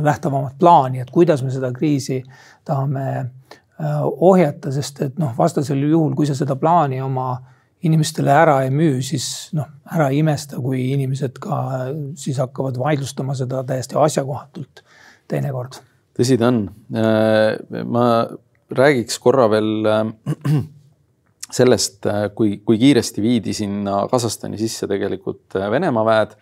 nähtavamat 0.00 0.56
plaani, 0.58 1.04
et 1.04 1.12
kuidas 1.14 1.44
me 1.44 1.52
seda 1.52 1.70
kriisi 1.76 2.22
tahame 2.66 3.06
äh, 3.20 4.00
ohjata, 4.00 4.72
sest 4.72 5.04
et 5.06 5.20
noh, 5.20 5.36
vastasel 5.36 5.84
juhul, 5.84 6.16
kui 6.16 6.28
sa 6.28 6.36
seda 6.38 6.56
plaani 6.56 7.02
oma 7.04 7.34
inimestele 7.86 8.32
ära 8.34 8.58
ei 8.64 8.72
müü, 8.74 8.98
siis 9.04 9.50
noh, 9.56 9.68
ära 9.90 10.10
ei 10.12 10.20
imesta, 10.20 10.60
kui 10.60 10.90
inimesed 10.92 11.38
ka 11.40 11.60
siis 12.20 12.40
hakkavad 12.42 12.76
vaidlustama 12.80 13.36
seda 13.38 13.62
täiesti 13.68 13.96
asjakohatult 14.00 14.84
teinekord 15.30 15.80
tõsi 16.20 16.36
ta 16.40 16.50
on. 16.50 16.62
Äh, 16.94 17.82
ma 17.88 18.04
räägiks 18.76 19.18
korra 19.22 19.48
veel 19.52 19.88
äh, 19.88 20.04
sellest, 21.58 22.04
äh, 22.10 22.28
kui, 22.36 22.60
kui 22.64 22.78
kiiresti 22.80 23.24
viidi 23.24 23.56
sinna 23.56 24.04
Kasahstani 24.10 24.60
sisse 24.60 24.88
tegelikult 24.90 25.58
Venemaa 25.72 26.06
väed 26.08 26.36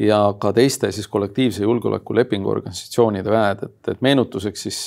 ja 0.00 0.22
ka 0.40 0.54
teiste 0.56 0.88
siis 0.94 1.08
kollektiivse 1.12 1.66
julgeolekulepingu 1.66 2.48
organisatsioonide 2.48 3.32
väed, 3.32 3.66
et, 3.66 3.78
et 3.92 4.04
meenutuseks 4.04 4.62
siis 4.64 4.78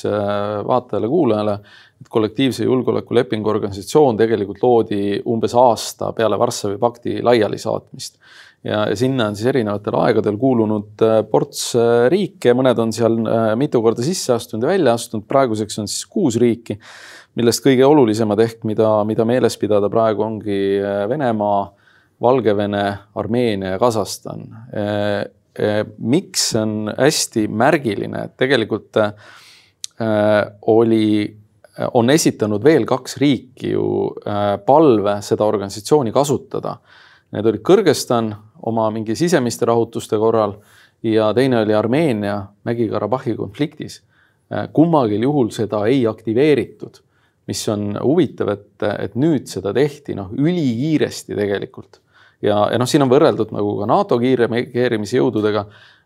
vaatajale-kuulajale, 0.66 1.60
et 2.02 2.10
kollektiivse 2.12 2.66
julgeolekulepingu 2.68 3.50
organisatsioon 3.50 4.18
tegelikult 4.20 4.64
loodi 4.64 5.22
umbes 5.32 5.56
aasta 5.58 6.12
peale 6.18 6.40
Varssavi 6.40 6.78
pakti 6.82 7.22
laialisaatmist. 7.24 8.20
Ja, 8.66 8.88
sinna 8.98 9.28
on 9.30 9.36
siis 9.38 9.52
erinevatel 9.52 9.94
aegadel 10.02 10.40
kuulunud 10.42 11.04
äh, 11.06 11.20
ports 11.30 11.68
äh, 11.78 12.08
riike, 12.10 12.56
mõned 12.58 12.80
on 12.82 12.94
seal 12.96 13.20
äh, 13.22 13.52
mitu 13.62 13.78
korda 13.86 14.02
sisse 14.02 14.34
astunud 14.34 14.66
ja 14.66 14.72
välja 14.72 14.96
astunud, 14.98 15.28
praeguseks 15.30 15.78
on 15.84 15.90
siis 15.92 16.08
kuus 16.10 16.40
riiki, 16.42 16.80
millest 17.38 17.62
kõige 17.62 17.86
olulisemad 17.86 18.42
ehk 18.42 18.66
mida, 18.66 18.90
mida 19.06 19.28
meeles 19.30 19.60
pidada 19.62 19.90
praegu 19.94 20.26
ongi 20.26 20.58
Venemaa, 21.12 21.60
Valgevene, 22.26 22.84
Armeenia 23.22 23.76
ja 23.76 23.80
Kasahstan. 23.80 24.48
miks 26.00 26.50
see 26.50 26.62
on 26.62 26.90
hästi 26.98 27.46
märgiline, 27.52 28.24
et 28.26 28.38
tegelikult 28.40 28.98
oli, 30.72 31.08
on 31.94 32.10
esitanud 32.10 32.64
veel 32.64 32.86
kaks 32.88 33.18
riiki 33.18 33.74
ju 33.74 33.88
palve 34.66 35.18
seda 35.22 35.44
organisatsiooni 35.44 36.14
kasutada 36.16 36.78
Need 37.36 37.48
olid 37.50 37.64
Kõrgõzstan 37.68 38.30
oma 38.70 38.86
mingi 38.96 39.16
sisemiste 39.18 39.68
rahutuste 39.68 40.16
korral 40.22 40.56
ja 41.04 41.32
teine 41.36 41.60
oli 41.64 41.76
Armeenia 41.76 42.38
Mägi-Karabahhi 42.68 43.36
konfliktis. 43.36 44.04
kummalgi 44.74 45.18
juhul 45.22 45.50
seda 45.50 45.86
ei 45.90 46.06
aktiveeritud, 46.08 47.00
mis 47.48 47.68
on 47.70 47.98
huvitav, 47.98 48.50
et, 48.54 48.84
et 49.00 49.16
nüüd 49.16 49.50
seda 49.50 49.74
tehti 49.74 50.16
noh, 50.16 50.30
ülikiiresti 50.32 51.36
tegelikult. 51.36 52.00
ja, 52.42 52.70
ja 52.72 52.78
noh, 52.78 52.88
siin 52.88 53.02
on 53.02 53.10
võrreldud 53.10 53.52
nagu 53.52 53.76
ka 53.80 53.86
NATO 53.90 54.20
kiirreageerimisjõududega 54.22 55.66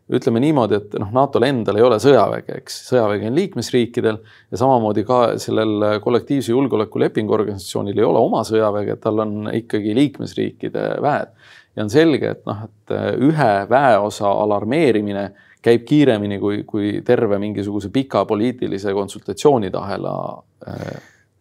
ütleme 0.09 0.41
niimoodi, 0.41 0.79
et 0.79 0.95
noh, 1.01 1.11
NATO-l 1.13 1.45
endal 1.45 1.77
ei 1.77 1.85
ole 1.85 1.99
sõjaväge, 2.01 2.59
eks 2.63 2.79
sõjavägi 2.87 3.29
on 3.29 3.35
liikmesriikidel 3.37 4.17
ja 4.49 4.61
samamoodi 4.61 5.03
ka 5.05 5.19
sellel 5.41 5.99
kollektiivse 6.01 6.53
julgeoleku 6.53 7.01
lepingu 7.03 7.35
organisatsioonil 7.37 7.99
ei 7.99 8.07
ole 8.07 8.21
oma 8.21 8.41
sõjaväge, 8.47 8.97
tal 9.03 9.21
on 9.25 9.51
ikkagi 9.53 9.93
liikmesriikide 9.97 10.87
väed. 11.05 11.35
ja 11.75 11.85
on 11.85 11.93
selge, 11.93 12.33
et 12.33 12.41
noh, 12.49 12.65
et 12.65 12.95
ühe 13.29 13.51
väeosa 13.69 14.31
alarmeerimine 14.31 15.29
käib 15.61 15.85
kiiremini 15.85 16.39
kui, 16.39 16.63
kui 16.67 16.91
terve 17.05 17.39
mingisuguse 17.39 17.91
pika 17.93 18.23
poliitilise 18.25 18.93
konsultatsioonidahela. 18.95 20.13
Äh, 20.67 20.93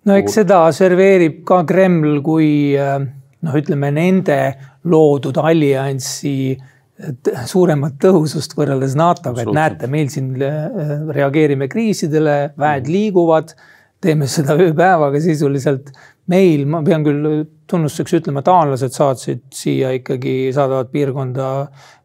no 0.05 0.17
eks 0.19 0.41
seda 0.41 0.65
serveerib 0.75 1.45
ka 1.49 1.63
Kreml 1.69 2.21
kui 2.27 2.51
äh, 2.79 2.99
noh, 2.99 3.61
ütleme 3.63 3.93
nende 3.95 4.41
loodud 4.89 5.39
alliansi 5.43 6.59
suuremat 7.47 7.99
tõhusust 8.03 8.57
võrreldes 8.59 8.97
NATO-ga, 8.99 9.45
et 9.45 9.55
näete, 9.55 9.91
meil 9.91 10.09
siin 10.13 10.33
äh, 10.43 11.05
reageerime 11.15 11.69
kriisidele, 11.71 12.39
väed 12.59 12.87
mm. 12.87 12.95
liiguvad, 12.95 13.55
teeme 14.03 14.29
seda 14.31 14.57
ööpäevaga 14.59 15.21
sisuliselt. 15.23 15.93
meil, 16.29 16.67
ma 16.69 16.83
pean 16.85 17.05
küll 17.07 17.47
tunnustuseks 17.71 18.19
ütlema, 18.19 18.43
taanlased 18.45 18.93
saatsid 18.93 19.47
siia 19.55 19.95
ikkagi, 19.97 20.51
saadavad 20.53 20.91
piirkonda 20.93 21.47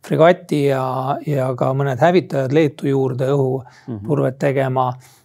fregati 0.06 0.66
ja, 0.70 1.18
ja 1.28 1.50
ka 1.60 1.74
mõned 1.76 2.00
hävitajad 2.00 2.56
Leetu 2.56 2.88
juurde 2.88 3.28
õhuturvet 3.34 4.40
tegema 4.40 4.92
mm. 4.92 4.98
-hmm 4.98 5.23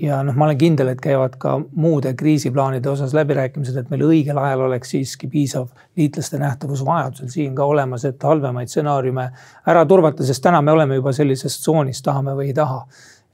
ja 0.00 0.18
noh, 0.24 0.36
ma 0.36 0.44
olen 0.44 0.58
kindel, 0.60 0.90
et 0.92 1.00
käivad 1.00 1.36
ka 1.40 1.54
muude 1.80 2.12
kriisiplaanide 2.18 2.90
osas 2.90 3.14
läbirääkimised, 3.16 3.78
et 3.80 3.92
meil 3.92 4.04
õigel 4.04 4.38
ajal 4.40 4.66
oleks 4.66 4.92
siiski 4.92 5.30
piisav 5.32 5.70
liitlaste 5.96 6.38
nähtavus 6.42 6.84
vajadusel 6.84 7.30
siin 7.32 7.54
ka 7.56 7.64
olemas, 7.64 8.04
et 8.04 8.22
halvemaid 8.22 8.68
stsenaariume 8.68 9.30
ära 9.72 9.86
turvata, 9.88 10.26
sest 10.28 10.44
täna 10.44 10.60
me 10.62 10.74
oleme 10.76 11.00
juba 11.00 11.14
sellises 11.16 11.56
tsoonis, 11.62 12.02
tahame 12.04 12.36
või 12.36 12.50
ei 12.50 12.54
taha. 12.60 12.84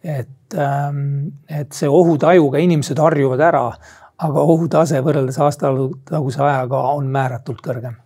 et, 0.07 0.55
ähm, 0.55 1.33
et 1.51 1.73
see 1.73 1.89
ohutajuga 1.91 2.61
inimesed 2.63 2.99
harjuvad 3.03 3.41
ära, 3.43 3.65
aga 4.23 4.43
ohutase 4.55 5.01
võrreldes 5.03 5.39
aastataguse 5.43 6.43
ajaga 6.43 6.83
on 6.95 7.09
määratult 7.11 7.59
kõrgem 7.65 7.97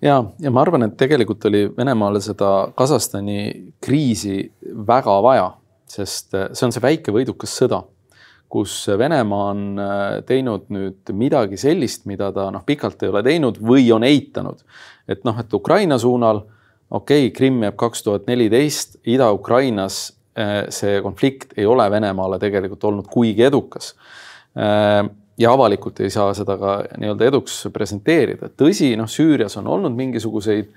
ja, 0.00 0.22
ja 0.40 0.50
ma 0.50 0.62
arvan, 0.62 0.86
et 0.86 0.96
tegelikult 0.96 1.44
oli 1.50 1.66
Venemaale 1.76 2.22
seda 2.24 2.70
Kasahstani 2.74 3.72
kriisi 3.84 4.46
väga 4.86 5.18
vaja 5.22 5.50
sest 5.92 6.34
äh, 6.34 6.48
see 6.52 6.68
on 6.68 6.74
see 6.74 6.84
väike 6.84 7.14
võidukas 7.14 7.54
sõda, 7.60 7.82
kus 8.52 8.74
Venemaa 8.98 9.50
on 9.52 9.62
äh, 9.80 10.00
teinud 10.28 10.68
nüüd 10.72 11.12
midagi 11.16 11.60
sellist, 11.60 12.06
mida 12.10 12.30
ta 12.34 12.48
noh, 12.54 12.64
pikalt 12.68 13.04
ei 13.04 13.12
ole 13.12 13.22
teinud 13.26 13.60
või 13.60 13.86
on 13.94 14.04
eitanud. 14.08 14.64
et 15.08 15.24
noh, 15.28 15.38
et 15.40 15.54
Ukraina 15.54 15.98
suunal, 15.98 16.44
okei 16.90 17.28
okay,, 17.28 17.36
Krimm 17.36 17.64
jääb 17.66 17.78
kaks 17.80 18.04
tuhat 18.06 18.28
neliteist, 18.30 19.00
Ida-Ukrainas 19.08 20.04
äh, 20.38 20.58
see 20.68 21.00
konflikt 21.04 21.56
ei 21.56 21.66
ole 21.66 21.88
Venemaale 21.90 22.38
tegelikult 22.42 22.84
olnud 22.84 23.10
kuigi 23.12 23.48
edukas 23.48 23.94
ja 25.38 25.52
avalikult 25.52 26.00
ei 26.04 26.10
saa 26.12 26.34
seda 26.36 26.58
ka 26.60 26.72
nii-öelda 27.00 27.28
eduks 27.30 27.54
presenteerida. 27.72 28.50
tõsi, 28.52 28.92
noh, 29.00 29.08
Süürias 29.08 29.56
on 29.56 29.70
olnud 29.72 29.96
mingisuguseid 29.96 30.68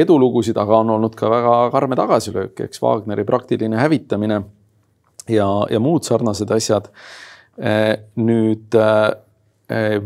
edulugusid, 0.00 0.58
aga 0.60 0.80
on 0.82 0.94
olnud 0.96 1.14
ka 1.18 1.30
väga 1.30 1.54
karme 1.74 1.98
tagasilööke, 1.98 2.68
eks 2.68 2.82
Wagneri 2.82 3.24
praktiline 3.28 3.78
hävitamine 3.78 4.40
ja, 5.28 5.48
ja 5.70 5.80
muud 5.82 6.06
sarnased 6.06 6.50
asjad. 6.54 6.90
Nüüd 8.18 8.74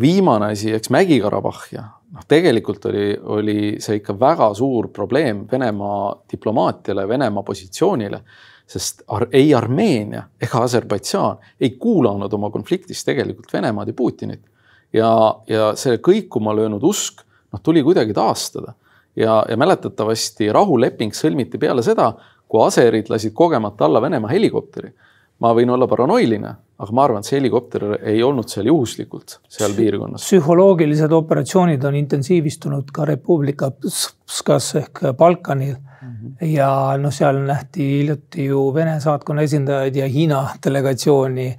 viimane 0.00 0.50
asi, 0.52 0.72
eks 0.76 0.90
Mägi-Karabahh 0.92 1.62
ja 1.72 1.86
noh, 2.14 2.26
tegelikult 2.28 2.84
oli, 2.90 3.06
oli 3.36 3.58
see 3.82 4.00
ikka 4.00 4.16
väga 4.20 4.52
suur 4.54 4.90
probleem 4.94 5.46
Venemaa 5.50 6.12
diplomaatiale, 6.30 7.08
Venemaa 7.08 7.42
positsioonile, 7.42 8.20
sest 8.68 9.02
ar 9.16 9.28
ei 9.32 9.54
Armeenia 9.56 10.26
ega 10.40 10.62
Aserbaidžaan 10.64 11.40
ei 11.60 11.70
kuulanud 11.80 12.32
oma 12.32 12.50
konfliktis 12.52 13.04
tegelikult 13.04 13.52
Venemaad 13.52 13.88
ja 13.88 13.96
Putinit. 13.96 14.44
ja, 14.92 15.10
ja 15.48 15.72
see 15.76 15.98
kõikuma 16.04 16.54
löönud 16.56 16.84
usk, 16.84 17.24
noh, 17.52 17.60
tuli 17.62 17.82
kuidagi 17.82 18.14
taastada 18.14 18.74
ja, 19.18 19.42
ja 19.48 19.56
mäletatavasti 19.56 20.52
rahuleping 20.54 21.14
sõlmiti 21.16 21.60
peale 21.60 21.82
seda, 21.82 22.12
kui 22.48 22.64
aserid 22.64 23.10
lasid 23.12 23.34
kogemata 23.36 23.86
alla 23.88 24.02
Venemaa 24.02 24.30
helikopteri. 24.32 24.92
ma 25.38 25.52
võin 25.54 25.70
olla 25.70 25.86
paranoiline, 25.86 26.48
aga 26.82 26.94
ma 26.98 27.04
arvan, 27.04 27.22
et 27.22 27.28
see 27.28 27.36
helikopter 27.36 27.84
ei 28.10 28.22
olnud 28.26 28.48
seal 28.50 28.66
juhuslikult 28.66 29.36
seal 29.48 29.74
piirkonnas. 29.76 30.24
psühholoogilised 30.26 31.12
operatsioonid 31.14 31.84
on 31.84 31.94
intensiivistunud 31.94 32.90
ka 32.92 33.04
Republika 33.06 33.70
Pskas 33.70 34.74
ehk 34.80 35.02
Balkanil 35.18 35.76
mm. 35.76 36.08
-hmm. 36.08 36.46
ja 36.46 36.96
noh, 36.98 37.14
seal 37.14 37.38
nähti 37.46 37.86
hiljuti 37.98 38.44
ju 38.44 38.74
Vene 38.74 39.00
saatkonna 39.00 39.42
esindajaid 39.42 39.96
ja 39.96 40.08
Hiina 40.08 40.48
delegatsiooni 40.64 41.54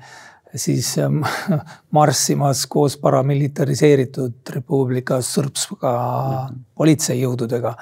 siis 0.55 0.97
ähm, 0.97 1.21
marssimas 1.91 2.65
koos 2.67 2.97
paramilitariseeritud 2.97 4.33
Republika 4.55 5.21
Srpska 5.21 5.91
-hmm. 5.91 6.55
politseijõududega. 6.75 7.75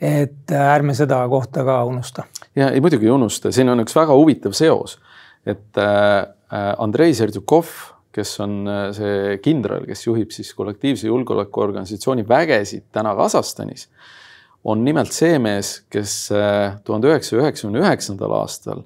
et 0.00 0.50
äh, 0.50 0.74
ärme 0.74 0.94
seda 0.94 1.28
kohta 1.28 1.64
ka 1.64 1.84
unusta. 1.84 2.24
ja 2.56 2.70
ei 2.70 2.80
muidugi 2.80 3.06
ei 3.06 3.10
unusta, 3.10 3.52
siin 3.52 3.68
on 3.68 3.80
üks 3.80 3.94
väga 3.94 4.14
huvitav 4.14 4.52
seos, 4.52 4.98
et 5.46 5.78
äh, 5.78 6.18
äh, 6.52 6.74
Andrei 6.78 7.14
Serdjukov, 7.14 7.66
kes 8.12 8.40
on 8.40 8.68
see 8.92 9.38
kindral, 9.38 9.86
kes 9.86 10.06
juhib 10.06 10.30
siis 10.30 10.54
kollektiivse 10.54 11.06
julgeolekuorganisatsiooni 11.06 12.28
vägesid 12.28 12.82
täna 12.92 13.14
Kasahstanis, 13.16 13.88
on 14.64 14.84
nimelt 14.84 15.12
see 15.12 15.38
mees, 15.38 15.84
kes 15.90 16.28
tuhande 16.84 17.08
üheksasaja 17.08 17.40
üheksakümne 17.42 17.80
üheksandal 17.80 18.34
aastal 18.36 18.82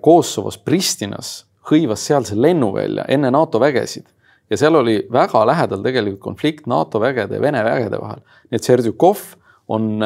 Kosovos 0.00 0.58
Pristinas 0.58 1.44
hõivas 1.70 2.04
sealse 2.06 2.36
lennuvälja 2.36 3.06
enne 3.08 3.30
NATO 3.34 3.60
vägesid 3.60 4.06
ja 4.50 4.58
seal 4.60 4.76
oli 4.78 4.98
väga 5.12 5.44
lähedal 5.48 5.82
tegelikult 5.84 6.22
konflikt 6.24 6.66
NATO 6.70 7.00
vägede 7.00 7.38
ja 7.38 7.42
Vene 7.42 7.64
vägede 7.64 8.00
vahel. 8.00 8.20
nii 8.50 8.60
et 8.60 8.64
Serdjukov 8.64 9.22
on 9.68 9.98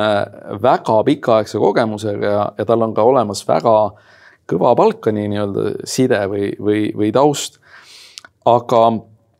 väga 0.62 1.03
pikaaegse 1.05 1.59
kogemusega 1.59 2.31
ja, 2.31 2.44
ja 2.59 2.64
tal 2.64 2.83
on 2.83 2.94
ka 2.94 3.03
olemas 3.03 3.42
väga 3.49 3.75
kõva 4.49 4.75
Balkani 4.79 5.27
nii-öelda 5.29 5.87
side 5.88 6.21
või, 6.31 6.53
või, 6.57 6.83
või 6.97 7.11
taust. 7.12 7.59
aga 8.47 8.83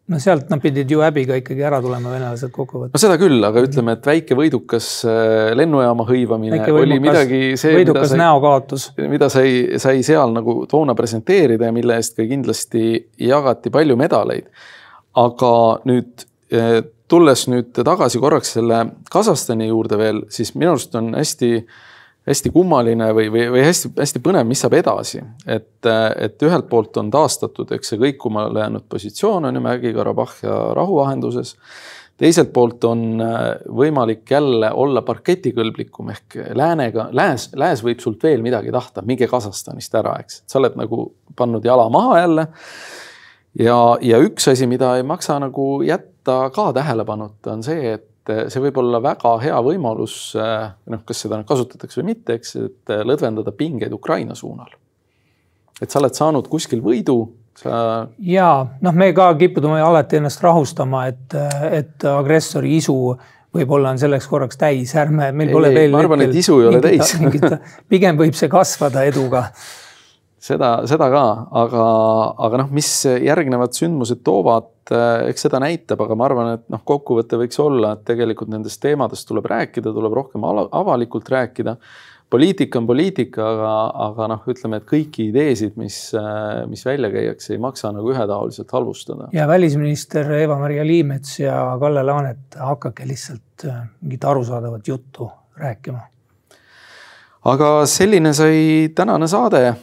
no 0.09 0.18
sealt 0.23 0.49
nad 0.53 0.62
pidid 0.62 0.90
ju 0.90 1.03
häbiga 1.05 1.37
ikkagi 1.40 1.64
ära 1.68 1.81
tulema, 1.85 2.12
venelased 2.14 2.53
kokkuvõttes. 2.55 2.94
no 2.97 3.03
seda 3.03 3.18
küll, 3.21 3.38
aga 3.44 3.62
ütleme, 3.64 3.94
et 3.99 4.09
väike 4.09 4.37
võidukas 4.38 4.90
äh, 5.09 5.51
lennujaama 5.59 6.07
hõivamine 6.09 6.61
oli 6.73 7.01
midagi 7.03 7.42
see, 7.61 7.75
võidukas 7.81 8.12
sai, 8.14 8.21
näokaotus. 8.23 8.88
mida 9.11 9.31
sai, 9.33 9.81
sai 9.83 10.05
seal 10.07 10.33
nagu 10.37 10.62
toona 10.71 10.97
presenteerida 10.99 11.68
ja 11.68 11.75
mille 11.77 11.99
eest 12.01 12.16
ka 12.18 12.27
kindlasti 12.29 12.85
jagati 13.29 13.73
palju 13.75 13.99
medaleid. 14.01 14.49
aga 15.18 15.53
nüüd 15.88 16.25
äh, 16.55 16.81
tulles 17.09 17.47
nüüd 17.49 17.77
tagasi 17.77 18.21
korraks 18.21 18.57
selle 18.59 18.85
Kasahstani 19.12 19.68
juurde 19.68 20.01
veel, 20.01 20.25
siis 20.33 20.55
minu 20.57 20.75
arust 20.77 20.97
on 20.99 21.14
hästi 21.16 21.53
äh, 21.59 21.85
hästi 22.29 22.51
kummaline 22.53 23.11
või, 23.17 23.29
või, 23.33 23.45
või 23.53 23.62
hästi-hästi 23.64 24.21
põnev, 24.25 24.47
mis 24.49 24.61
saab 24.62 24.77
edasi. 24.79 25.21
et, 25.47 25.87
et 26.21 26.43
ühelt 26.45 26.69
poolt 26.69 26.97
on 27.01 27.12
taastatud, 27.12 27.71
eks 27.73 27.95
see 27.95 28.01
kõikumale 28.01 28.64
jäänud 28.64 28.85
positsioon 28.88 29.49
on 29.49 29.59
ju 29.59 29.62
Mägi-Karabahh 29.64 30.43
ja 30.45 30.57
rahuvahenduses. 30.77 31.57
teiselt 32.19 32.53
poolt 32.53 32.85
on 32.85 33.23
äh, 33.23 33.38
võimalik 33.71 34.31
jälle 34.31 34.73
olla 34.73 35.03
parketikõlblikum 35.03 36.11
ehk 36.11 36.38
läänega, 36.59 37.09
lääs, 37.12 37.51
lääs 37.55 37.85
võib 37.85 38.03
sult 38.05 38.23
veel 38.23 38.43
midagi 38.43 38.73
tahta, 38.75 39.03
minge 39.07 39.27
Kasahstanist 39.27 39.95
ära, 39.95 40.19
eks. 40.21 40.43
sa 40.47 40.59
oled 40.61 40.77
nagu 40.77 41.12
pannud 41.37 41.64
jala 41.64 41.88
maha 41.88 42.21
jälle. 42.21 42.47
ja, 43.59 43.81
ja 44.03 44.21
üks 44.21 44.51
asi, 44.53 44.67
mida 44.67 44.97
ei 44.97 45.03
maksa 45.03 45.38
nagu 45.41 45.83
jätta 45.83 46.51
ka 46.53 46.73
tähelepanuta, 46.73 47.53
on 47.53 47.62
see, 47.62 47.95
et 47.95 48.08
et 48.33 48.53
see 48.53 48.62
võib 48.62 48.81
olla 48.83 49.01
väga 49.03 49.35
hea 49.43 49.62
võimalus, 49.64 50.19
eh, 50.38 50.69
noh, 50.93 51.03
kas 51.09 51.25
seda 51.25 51.41
kasutatakse 51.49 52.01
või 52.01 52.12
mitte, 52.12 52.38
eks, 52.38 52.55
et 52.64 52.95
lõdvendada 53.09 53.55
pingeid 53.57 53.95
Ukraina 53.95 54.37
suunal. 54.38 54.71
et 55.81 55.91
sa 55.91 56.01
oled 56.01 56.14
saanud 56.14 56.49
kuskil 56.51 56.81
võidu, 56.83 57.21
sa. 57.55 58.07
ja 58.19 58.51
noh, 58.83 58.95
me 58.95 59.12
ka 59.14 59.31
kipume 59.38 59.81
alati 59.81 60.19
ennast 60.19 60.43
rahustama, 60.43 61.07
et, 61.07 61.37
et 61.71 62.05
agressori 62.11 62.77
isu 62.77 62.97
võib-olla 63.55 63.93
on 63.95 64.01
selleks 64.01 64.27
korraks 64.29 64.59
täis, 64.61 64.95
ärme, 64.99 65.31
meil 65.33 65.53
pole 65.53 65.71
ei, 65.73 65.77
veel. 65.83 65.93
ma 65.95 66.03
arvan, 66.03 66.25
et 66.27 66.35
isu 66.37 66.61
ei 66.62 66.71
ole 66.71 66.81
täis. 66.85 67.14
pigem 67.93 68.19
võib 68.19 68.37
see 68.37 68.51
kasvada 68.53 69.07
eduga 69.09 69.49
seda, 70.42 70.72
seda 70.88 71.09
ka, 71.12 71.24
aga, 71.62 71.87
aga 72.46 72.61
noh, 72.62 72.68
mis 72.74 72.90
järgnevad 73.07 73.74
sündmused 73.77 74.22
toovad, 74.27 74.70
eh, 74.90 75.31
eks 75.33 75.48
seda 75.48 75.61
näitab, 75.62 76.03
aga 76.05 76.18
ma 76.18 76.29
arvan, 76.29 76.53
et 76.59 76.68
noh, 76.72 76.85
kokkuvõte 76.87 77.40
võiks 77.40 77.59
olla, 77.62 77.96
et 77.96 78.05
tegelikult 78.09 78.53
nendest 78.53 78.81
teemadest 78.83 79.29
tuleb 79.29 79.48
rääkida, 79.51 79.92
tuleb 79.94 80.14
rohkem 80.20 80.46
avalikult 80.46 81.29
rääkida. 81.35 81.77
poliitika 82.29 82.79
on 82.79 82.87
poliitika, 82.87 83.40
aga, 83.40 83.70
aga 84.05 84.27
noh, 84.29 84.42
ütleme, 84.53 84.77
et 84.77 84.85
kõiki 84.85 85.31
ideesid, 85.31 85.77
mis, 85.81 86.12
eh, 86.14 86.66
mis 86.68 86.85
välja 86.85 87.11
käiakse, 87.11 87.55
ei 87.55 87.59
maksa 87.59 87.92
nagu 87.92 88.12
ühetaoliselt 88.12 88.70
halvustada. 88.70 89.29
ja 89.33 89.48
välisminister 89.48 90.31
Eva-Maria 90.33 90.87
Liimets 90.87 91.40
ja 91.40 91.77
Kalle 91.81 92.03
Laanet, 92.03 92.55
hakake 92.59 93.07
lihtsalt 93.09 93.64
eh, 93.64 93.83
mingit 94.03 94.24
arusaadavat 94.24 94.88
juttu 94.88 95.31
rääkima. 95.57 96.01
aga 97.44 97.87
selline 97.87 98.33
sai 98.35 98.90
tänane 98.94 99.29
saade 99.29 99.74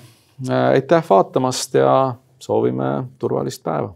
aitäh 0.71 1.04
vaatamast 1.10 1.74
ja 1.74 2.15
soovime 2.39 3.04
turvalist 3.19 3.63
päeva 3.63 3.93